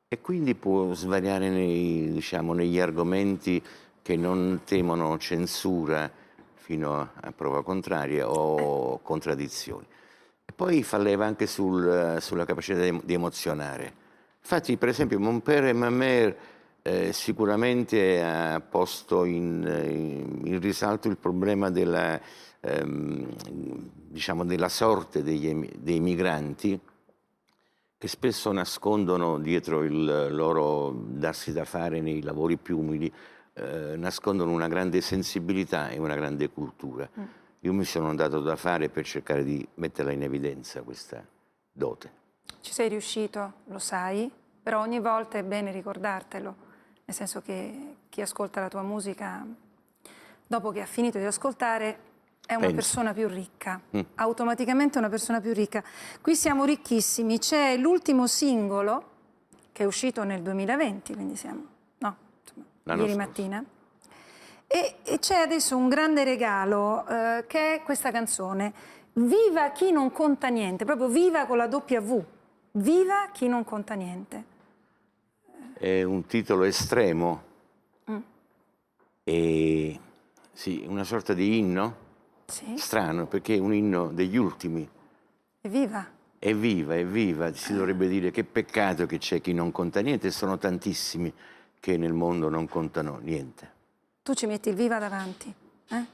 e 0.08 0.20
quindi 0.20 0.54
può 0.56 0.92
svariare 0.94 1.48
nei- 1.48 2.10
diciamo, 2.12 2.52
negli 2.54 2.80
argomenti 2.80 3.62
che 4.02 4.16
non 4.16 4.62
temono 4.64 5.16
censura 5.18 6.10
fino 6.54 7.00
a, 7.00 7.32
prova 7.32 7.62
contraria 7.62 8.28
o 8.28 8.98
contraddizioni. 9.00 9.86
E 10.44 10.52
poi 10.52 10.82
fa 10.82 10.98
leva 10.98 11.24
anche 11.26 11.46
sul- 11.46 12.16
sulla 12.20 12.44
capacità 12.44 12.80
di, 12.80 13.00
di 13.04 13.14
emozionare. 13.14 13.94
Infatti, 14.40 14.76
per 14.76 14.88
esempio, 14.88 15.20
Mon 15.20 15.40
père 15.40 15.68
et 15.68 15.74
ma 15.74 15.88
mère 15.88 16.36
eh, 16.82 17.12
sicuramente 17.12 18.22
ha 18.22 18.60
posto 18.60 19.24
in, 19.24 19.62
in- 19.88 20.40
in 20.46 20.60
risalto 20.60 21.08
il 21.08 21.16
problema 21.16 21.70
della, 21.70 22.20
ehm, 22.60 23.28
diciamo, 24.08 24.44
della 24.44 24.68
sorte 24.68 25.22
degli 25.22 25.68
dei 25.78 26.00
migranti 26.00 26.78
che 27.96 28.08
spesso 28.08 28.50
nascondono 28.50 29.38
dietro 29.38 29.84
il 29.84 30.34
loro 30.34 30.92
darsi 30.92 31.52
da 31.52 31.64
fare 31.64 32.00
nei 32.00 32.20
lavori 32.20 32.56
più 32.56 32.80
umili, 32.80 33.12
eh, 33.52 33.94
nascondono 33.96 34.50
una 34.50 34.66
grande 34.66 35.00
sensibilità 35.00 35.88
e 35.88 36.00
una 36.00 36.16
grande 36.16 36.50
cultura. 36.50 37.08
Io 37.60 37.72
mi 37.72 37.84
sono 37.84 38.12
dato 38.16 38.40
da 38.40 38.56
fare 38.56 38.88
per 38.88 39.04
cercare 39.04 39.44
di 39.44 39.64
metterla 39.74 40.10
in 40.10 40.24
evidenza 40.24 40.82
questa 40.82 41.24
dote. 41.70 42.10
Ci 42.60 42.72
sei 42.72 42.88
riuscito, 42.88 43.52
lo 43.66 43.78
sai, 43.78 44.28
però 44.60 44.80
ogni 44.80 44.98
volta 44.98 45.38
è 45.38 45.44
bene 45.44 45.70
ricordartelo, 45.70 46.56
nel 47.04 47.16
senso 47.16 47.40
che 47.42 47.96
chi 48.08 48.20
ascolta 48.20 48.60
la 48.60 48.68
tua 48.68 48.82
musica, 48.82 49.44
dopo 50.46 50.70
che 50.70 50.80
ha 50.80 50.86
finito 50.86 51.18
di 51.18 51.24
ascoltare, 51.24 52.10
è 52.44 52.54
una 52.54 52.66
Pensa. 52.66 52.74
persona 52.74 53.12
più 53.12 53.28
ricca, 53.28 53.80
automaticamente 54.16 54.98
una 54.98 55.08
persona 55.08 55.40
più 55.40 55.52
ricca. 55.52 55.82
Qui 56.20 56.34
siamo 56.34 56.64
ricchissimi, 56.64 57.38
c'è 57.38 57.76
l'ultimo 57.76 58.26
singolo 58.26 59.10
che 59.72 59.84
è 59.84 59.86
uscito 59.86 60.22
nel 60.24 60.42
2020, 60.42 61.14
quindi 61.14 61.36
siamo, 61.36 61.64
no, 61.98 62.16
insomma, 62.42 63.02
ieri 63.02 63.16
mattina. 63.16 63.64
E, 64.66 64.96
e 65.02 65.18
c'è 65.18 65.36
adesso 65.36 65.76
un 65.76 65.88
grande 65.88 66.24
regalo 66.24 67.06
eh, 67.06 67.44
che 67.46 67.74
è 67.74 67.82
questa 67.82 68.10
canzone. 68.10 68.72
Viva 69.14 69.70
chi 69.70 69.92
non 69.92 70.10
conta 70.10 70.48
niente, 70.48 70.84
proprio 70.84 71.08
viva 71.08 71.46
con 71.46 71.58
la 71.58 71.66
W. 71.66 72.24
Viva 72.72 73.28
chi 73.32 73.48
non 73.48 73.64
conta 73.64 73.94
niente. 73.94 74.44
È 75.82 76.04
un 76.04 76.26
titolo 76.26 76.62
estremo 76.62 77.42
Mm. 78.08 78.16
e 79.24 80.00
sì, 80.52 80.84
una 80.86 81.02
sorta 81.02 81.34
di 81.34 81.58
inno 81.58 81.96
Sì, 82.46 82.76
strano 82.76 83.26
perché 83.26 83.56
è 83.56 83.58
un 83.58 83.74
inno 83.74 84.06
degli 84.12 84.36
ultimi. 84.36 84.88
evviva. 85.60 86.06
Evviva, 86.38 86.94
evviva, 86.96 87.52
si 87.52 87.74
dovrebbe 87.74 88.06
dire 88.06 88.30
che 88.30 88.44
peccato 88.44 89.06
che 89.06 89.18
c'è 89.18 89.40
chi 89.40 89.52
non 89.52 89.72
conta 89.72 90.00
niente 90.02 90.30
sono 90.30 90.56
tantissimi 90.56 91.32
che 91.80 91.96
nel 91.96 92.12
mondo 92.12 92.48
non 92.48 92.68
contano 92.68 93.18
niente. 93.20 93.70
Tu 94.22 94.34
ci 94.34 94.46
metti 94.46 94.68
il 94.68 94.76
viva 94.76 95.00
davanti. 95.00 95.52
eh? 95.88 96.04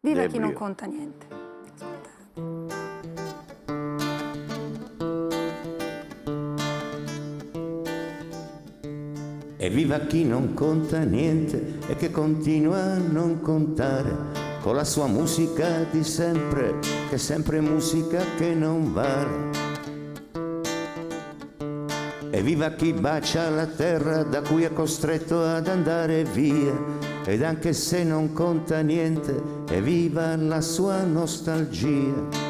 Viva 0.00 0.26
chi 0.26 0.38
non 0.38 0.48
Debrio. 0.50 0.52
conta 0.58 0.86
niente. 0.86 1.45
E 9.66 9.68
viva 9.68 9.98
chi 9.98 10.24
non 10.24 10.54
conta 10.54 11.00
niente 11.00 11.80
e 11.88 11.96
che 11.96 12.12
continua 12.12 12.78
a 12.78 12.98
non 12.98 13.40
contare 13.40 14.14
con 14.60 14.76
la 14.76 14.84
sua 14.84 15.08
musica 15.08 15.84
di 15.90 16.04
sempre, 16.04 16.78
che 17.08 17.16
è 17.16 17.18
sempre 17.18 17.60
musica 17.60 18.22
che 18.36 18.54
non 18.54 18.92
vale. 18.92 19.50
E 22.30 22.42
viva 22.42 22.70
chi 22.74 22.92
bacia 22.92 23.50
la 23.50 23.66
terra 23.66 24.22
da 24.22 24.40
cui 24.40 24.62
è 24.62 24.72
costretto 24.72 25.42
ad 25.42 25.66
andare 25.66 26.22
via 26.22 26.72
ed 27.24 27.42
anche 27.42 27.72
se 27.72 28.04
non 28.04 28.32
conta 28.32 28.82
niente, 28.82 29.64
e 29.68 29.82
viva 29.82 30.36
la 30.36 30.60
sua 30.60 31.02
nostalgia. 31.02 32.45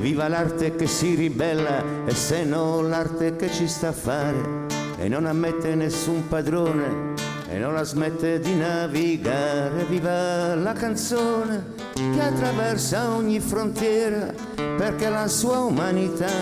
E 0.00 0.02
viva 0.02 0.28
l'arte 0.28 0.74
che 0.76 0.86
si 0.86 1.14
ribella 1.14 1.84
e 2.06 2.14
se 2.14 2.42
no 2.42 2.80
l'arte 2.80 3.36
che 3.36 3.52
ci 3.52 3.68
sta 3.68 3.88
a 3.88 3.92
fare 3.92 4.66
e 4.96 5.08
non 5.08 5.26
ammette 5.26 5.74
nessun 5.74 6.26
padrone 6.26 7.12
e 7.50 7.58
non 7.58 7.74
la 7.74 7.82
smette 7.82 8.40
di 8.40 8.54
navigare. 8.54 9.84
Viva 9.84 10.54
la 10.54 10.72
canzone 10.72 11.74
che 11.92 12.18
attraversa 12.18 13.10
ogni 13.10 13.40
frontiera 13.40 14.32
perché 14.54 15.10
la 15.10 15.28
sua 15.28 15.58
umanità 15.58 16.32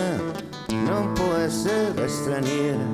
non 0.69 1.11
può 1.11 1.33
essere 1.33 2.07
straniera. 2.07 2.85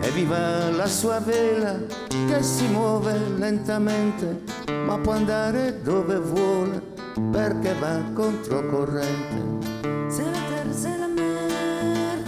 E 0.00 0.10
viva 0.10 0.68
la 0.68 0.88
sua 0.88 1.20
vela 1.20 1.78
che 2.08 2.42
si 2.42 2.66
muove 2.66 3.16
lentamente 3.36 4.42
ma 4.84 4.98
può 4.98 5.12
andare 5.12 5.80
dove 5.80 6.18
vuole 6.18 6.95
perché 7.32 7.74
va 7.80 8.00
controcorrente. 8.14 9.64
C'est 10.08 10.24
la 10.24 10.42
terre, 10.48 10.72
c'est 10.72 10.98
la 10.98 11.08
mer, 11.08 12.18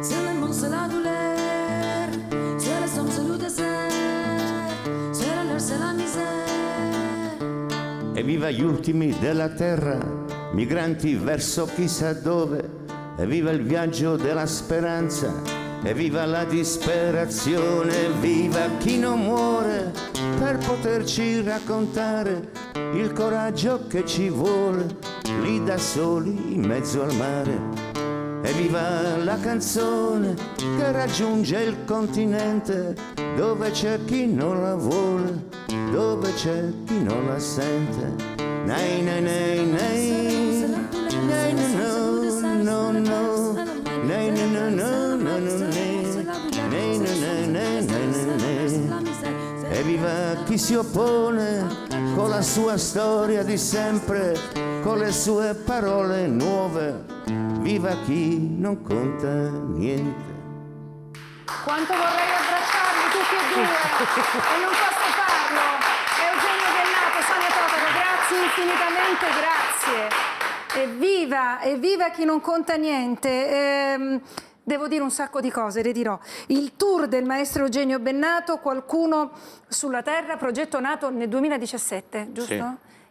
c'est 0.00 0.14
le 0.14 0.40
monde, 0.40 0.52
c'est 0.52 0.68
la 0.68 0.88
douleur, 0.88 2.08
c'est 2.58 2.80
le 2.80 2.86
somme, 2.86 3.08
c'est 3.10 3.28
le 3.28 3.36
désert, 3.36 3.90
c'est 5.12 5.34
la 5.34 5.44
l'air, 5.44 5.60
c'est 5.60 5.78
la 5.78 5.92
misère. 5.92 6.24
E 8.14 8.22
viva 8.22 8.50
gli 8.50 8.62
ultimi 8.62 9.14
della 9.18 9.48
terra, 9.48 9.98
migranti 10.52 11.14
verso 11.14 11.68
chissà 11.74 12.12
dove, 12.14 12.68
e 13.18 13.26
viva 13.26 13.50
il 13.50 13.62
viaggio 13.62 14.16
della 14.16 14.46
speranza, 14.46 15.55
e 15.82 15.94
viva 15.94 16.24
la 16.26 16.44
disperazione, 16.44 18.10
viva 18.20 18.68
chi 18.78 18.98
non 18.98 19.20
muore 19.20 19.92
per 20.38 20.58
poterci 20.58 21.42
raccontare 21.42 22.50
il 22.94 23.12
coraggio 23.12 23.86
che 23.86 24.04
ci 24.04 24.28
vuole 24.28 24.96
lì 25.42 25.62
da 25.62 25.78
soli 25.78 26.54
in 26.54 26.64
mezzo 26.64 27.02
al 27.02 27.14
mare. 27.14 27.94
E 28.42 28.52
viva 28.52 29.16
la 29.24 29.38
canzone 29.38 30.34
che 30.56 30.92
raggiunge 30.92 31.58
il 31.62 31.84
continente 31.84 32.94
dove 33.36 33.70
c'è 33.70 33.98
chi 34.04 34.26
non 34.26 34.62
la 34.62 34.74
vuole, 34.74 35.48
dove 35.90 36.32
c'è 36.34 36.64
chi 36.84 37.02
non 37.02 37.26
la 37.26 37.38
sente. 37.38 38.34
Nei 38.64 39.02
nei 39.02 39.22
nei 39.22 39.66
nei, 39.66 40.66
nei 41.26 41.52
nei 41.54 41.74
no 41.74 41.95
chi 50.56 50.62
si 50.62 50.74
oppone 50.74 51.66
con 52.14 52.30
la 52.30 52.40
sua 52.40 52.78
storia 52.78 53.42
di 53.42 53.58
sempre, 53.58 54.34
con 54.82 54.96
le 54.96 55.12
sue 55.12 55.52
parole 55.52 56.26
nuove. 56.28 57.04
Viva 57.60 57.94
chi 58.06 58.56
non 58.56 58.80
conta 58.80 59.28
niente. 59.28 60.34
Quanto 61.62 61.92
vorrei 61.92 62.30
abbracciarli 62.40 63.04
tutti 63.12 63.34
e 63.36 63.42
due 63.52 63.68
e 63.68 64.56
non 64.64 64.72
posso 64.80 65.06
farlo. 65.20 65.64
Eugenio 66.24 66.68
Bennato, 66.72 67.18
Sonia 67.28 67.52
Totaro, 67.52 67.88
grazie 67.92 68.36
infinitamente, 68.48 69.24
grazie. 69.36 70.08
Evviva, 70.82 71.60
evviva 71.60 72.08
chi 72.08 72.24
non 72.24 72.40
conta 72.40 72.76
niente. 72.76 73.28
Ehm, 73.28 74.20
devo 74.66 74.88
dire 74.88 75.00
un 75.02 75.12
sacco 75.12 75.40
di 75.40 75.48
cose, 75.48 75.80
le 75.80 75.92
dirò. 75.92 76.18
Il 76.48 76.74
tour 76.76 77.06
del 77.06 77.24
maestro 77.24 77.62
Eugenio 77.62 78.00
Bennato, 78.00 78.58
qualcuno 78.58 79.30
sulla 79.68 80.02
terra, 80.02 80.36
progetto 80.36 80.80
nato 80.80 81.08
nel 81.08 81.28
2017, 81.28 82.30
giusto? 82.32 82.52
Sì. 82.54 82.64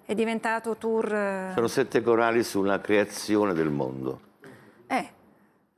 È 0.04 0.13
diventato 0.13 0.76
tour... 0.76 1.12
eh, 1.13 1.52
Sono 1.56 1.68
sette 1.68 2.02
corali 2.02 2.44
sulla 2.44 2.80
creazione 2.82 3.54
del 3.54 3.70
mondo. 3.70 4.20
eh, 4.88 5.10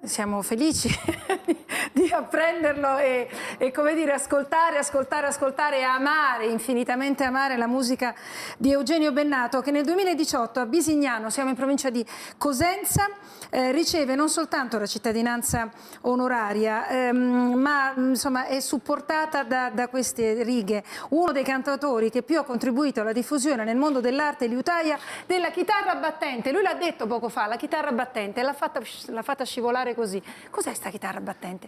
siamo 0.04 0.42
felici 0.42 0.90
di 2.08 2.13
apprenderlo 2.13 2.98
e, 2.98 3.28
e, 3.58 3.72
come 3.72 3.93
dire, 3.93 4.13
ascoltare, 4.13 4.78
ascoltare, 4.78 5.28
ascoltare 5.28 5.80
e 5.80 5.84
amare, 5.84 6.46
infinitamente 6.46 7.24
amare 7.26 7.58
la 7.58 7.67
musica 7.67 8.15
di 8.58 8.72
Eugenio 8.72 9.12
Bennato 9.12 9.60
che 9.62 9.72
nel 9.72 9.84
2018 9.84 10.60
a 10.62 10.65
Bisignano, 10.65 11.30
siamo 11.30 11.50
in 11.50 11.56
provincia 11.56 11.89
di 11.89 12.06
Cosenza, 12.38 13.10
eh, 13.50 13.72
riceve 13.72 14.15
non 14.15 14.30
soltanto 14.30 14.80
la 14.80 14.86
cittadinanza 14.86 15.70
onoraria, 16.02 16.88
ehm, 16.88 17.54
ma 17.54 17.93
insomma 17.96 18.46
è 18.46 18.60
supportata 18.60 19.43
da, 19.43 19.70
da 19.70 19.88
queste 19.89 20.43
righe. 20.43 20.84
Uno 21.10 21.32
dei 21.32 21.43
cantautori 21.43 22.10
che 22.10 22.24
più 22.24 22.39
ha 22.39 22.43
contribuito 22.43 23.02
alla 23.02 23.12
diffusione 23.12 23.63
nel 23.63 23.78
mondo 23.78 24.00
dell'arte 24.00 24.48
liutaia 24.48 24.98
della 25.26 25.50
chitarra 25.50 25.96
battente. 25.96 26.52
Lui 26.52 26.62
l'ha 26.62 26.76
detto 26.76 27.06
poco 27.08 27.28
fa, 27.30 27.48
la 27.48 27.58
chitarra 27.58 27.91
battente, 27.91 28.41
l'ha 28.41 28.54
fatta, 28.54 28.80
fatta 29.22 29.43
scivolare 29.43 29.93
così. 29.93 30.22
Cos'è 30.50 30.74
sta 30.74 30.89
chitarra 30.89 31.20
battente? 31.20 31.67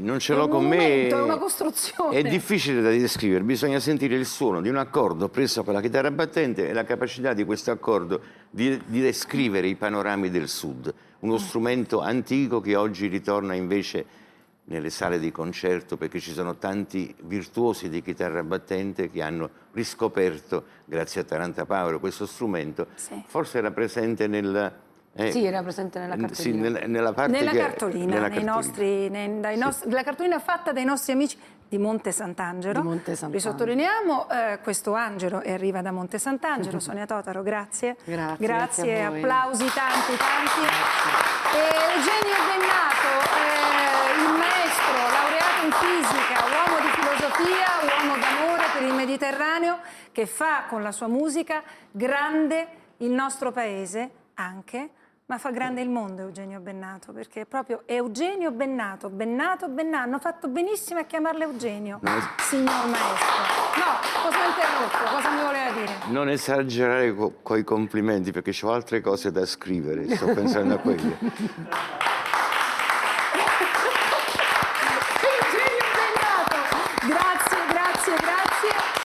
Non 0.00 0.18
ce 0.18 0.34
l'ho 0.34 0.48
con 0.48 0.66
me. 0.66 0.76
monumento, 0.76 1.16
è 1.16 1.22
una 1.22 1.38
costruzione. 1.38 2.16
È 2.16 2.22
difficile 2.22 2.80
da 2.80 2.90
descrivere, 2.90 3.44
bisogna 3.44 3.80
sentire 3.80 4.14
il 4.14 4.26
suono 4.26 4.60
di 4.60 4.68
un 4.68 4.76
accordo 4.76 5.28
preso 5.28 5.64
con 5.64 5.74
la 5.74 5.80
chitarra 5.80 6.10
battente 6.10 6.68
e 6.68 6.72
la 6.72 6.84
capacità 6.84 7.32
di 7.32 7.44
questo 7.44 7.70
accordo 7.70 8.20
di, 8.50 8.80
di 8.86 9.00
descrivere 9.00 9.66
i 9.66 9.74
panorami 9.74 10.30
del 10.30 10.48
sud. 10.48 10.92
Uno 11.20 11.38
strumento 11.38 12.00
antico 12.00 12.60
che 12.60 12.76
oggi 12.76 13.06
ritorna 13.06 13.54
invece 13.54 14.24
nelle 14.68 14.90
sale 14.90 15.18
di 15.18 15.30
concerto 15.30 15.96
perché 15.96 16.20
ci 16.20 16.32
sono 16.32 16.56
tanti 16.56 17.14
virtuosi 17.22 17.88
di 17.88 18.02
chitarra 18.02 18.42
battente 18.42 19.10
che 19.10 19.22
hanno 19.22 19.50
riscoperto, 19.72 20.64
grazie 20.84 21.20
a 21.20 21.24
Taranta 21.24 21.66
Paolo, 21.66 22.00
questo 22.00 22.26
strumento. 22.26 22.88
Sì. 22.94 23.22
Forse 23.26 23.58
era 23.58 23.70
presente 23.70 24.26
nel... 24.26 24.84
eh, 25.16 25.30
Sì, 25.32 25.44
era 25.44 25.62
presente 25.62 25.98
nella 25.98 26.14
n- 26.14 26.28
sì, 26.32 26.50
cartolina. 26.52 26.78
nel- 26.80 26.90
nella 26.90 27.12
parte 27.12 27.32
Nella 27.32 27.50
che- 27.50 27.58
cartolina, 27.58 28.04
nella 28.14 28.20
cartolina. 28.28 28.52
nostri- 28.54 29.08
nei- 29.08 29.40
dai 29.40 29.56
nostri- 29.56 29.90
la 29.90 30.02
cartolina 30.02 30.38
fatta 30.38 30.72
dai 30.72 30.84
nostri 30.84 31.12
amici 31.12 31.38
di 31.68 31.78
Monte 31.78 32.12
Sant'Angelo. 32.12 32.80
Di 32.80 32.86
Monte 32.86 33.16
Sant'Angelo. 33.16 33.32
Risottolineiamo 33.32 34.28
eh, 34.30 34.58
questo 34.62 34.94
angelo 34.94 35.40
e 35.40 35.52
arriva 35.52 35.80
da 35.82 35.90
Monte 35.90 36.18
Sant'Angelo. 36.18 36.78
Sonia 36.80 37.06
Totaro, 37.06 37.42
grazie. 37.42 37.96
Grazie, 38.04 38.46
Grazie, 38.46 38.84
grazie 38.84 39.04
applausi 39.04 39.64
tanti, 39.64 40.16
tanti. 40.16 40.60
E 41.56 41.58
Eugenio 41.96 42.38
Bennato, 42.46 43.10
eh, 43.34 44.20
il 44.20 44.38
maestro, 44.38 44.96
laureato 45.10 45.64
in 45.64 45.72
fisica, 45.72 46.44
uomo 46.44 46.80
di 46.80 46.90
filosofia, 46.94 47.66
uomo 47.82 48.14
d'amore 48.20 48.62
per 48.72 48.82
il 48.82 48.94
Mediterraneo, 48.94 49.78
che 50.12 50.26
fa 50.26 50.64
con 50.68 50.82
la 50.82 50.92
sua 50.92 51.08
musica 51.08 51.62
grande 51.90 52.66
il 52.98 53.10
nostro 53.10 53.50
paese 53.52 54.10
anche, 54.34 54.90
ma 55.26 55.38
fa 55.38 55.50
grande 55.50 55.80
il 55.80 55.88
mondo 55.88 56.22
Eugenio 56.22 56.60
Bennato, 56.60 57.12
perché 57.12 57.40
è 57.40 57.46
proprio 57.46 57.82
Eugenio 57.86 58.52
Bennato, 58.52 59.10
Bennato, 59.10 59.68
Bennato, 59.68 60.04
hanno 60.04 60.18
fatto 60.20 60.46
benissimo 60.46 61.00
a 61.00 61.02
chiamarlo 61.02 61.42
Eugenio, 61.42 62.00
signor 62.42 62.86
maestro. 62.86 63.26
No, 63.76 64.22
cosa 64.22 64.38
ho 64.38 64.48
interrotto? 64.48 65.14
Cosa 65.16 65.30
mi 65.30 65.42
voleva 65.42 65.70
dire? 65.72 65.92
Non 66.10 66.28
esagerare 66.28 67.12
con 67.42 67.58
i 67.58 67.64
complimenti 67.64 68.30
perché 68.30 68.54
ho 68.62 68.70
altre 68.70 69.00
cose 69.00 69.32
da 69.32 69.44
scrivere, 69.44 70.14
sto 70.14 70.26
pensando 70.26 70.74
a 70.74 70.78
quelle. 70.78 71.18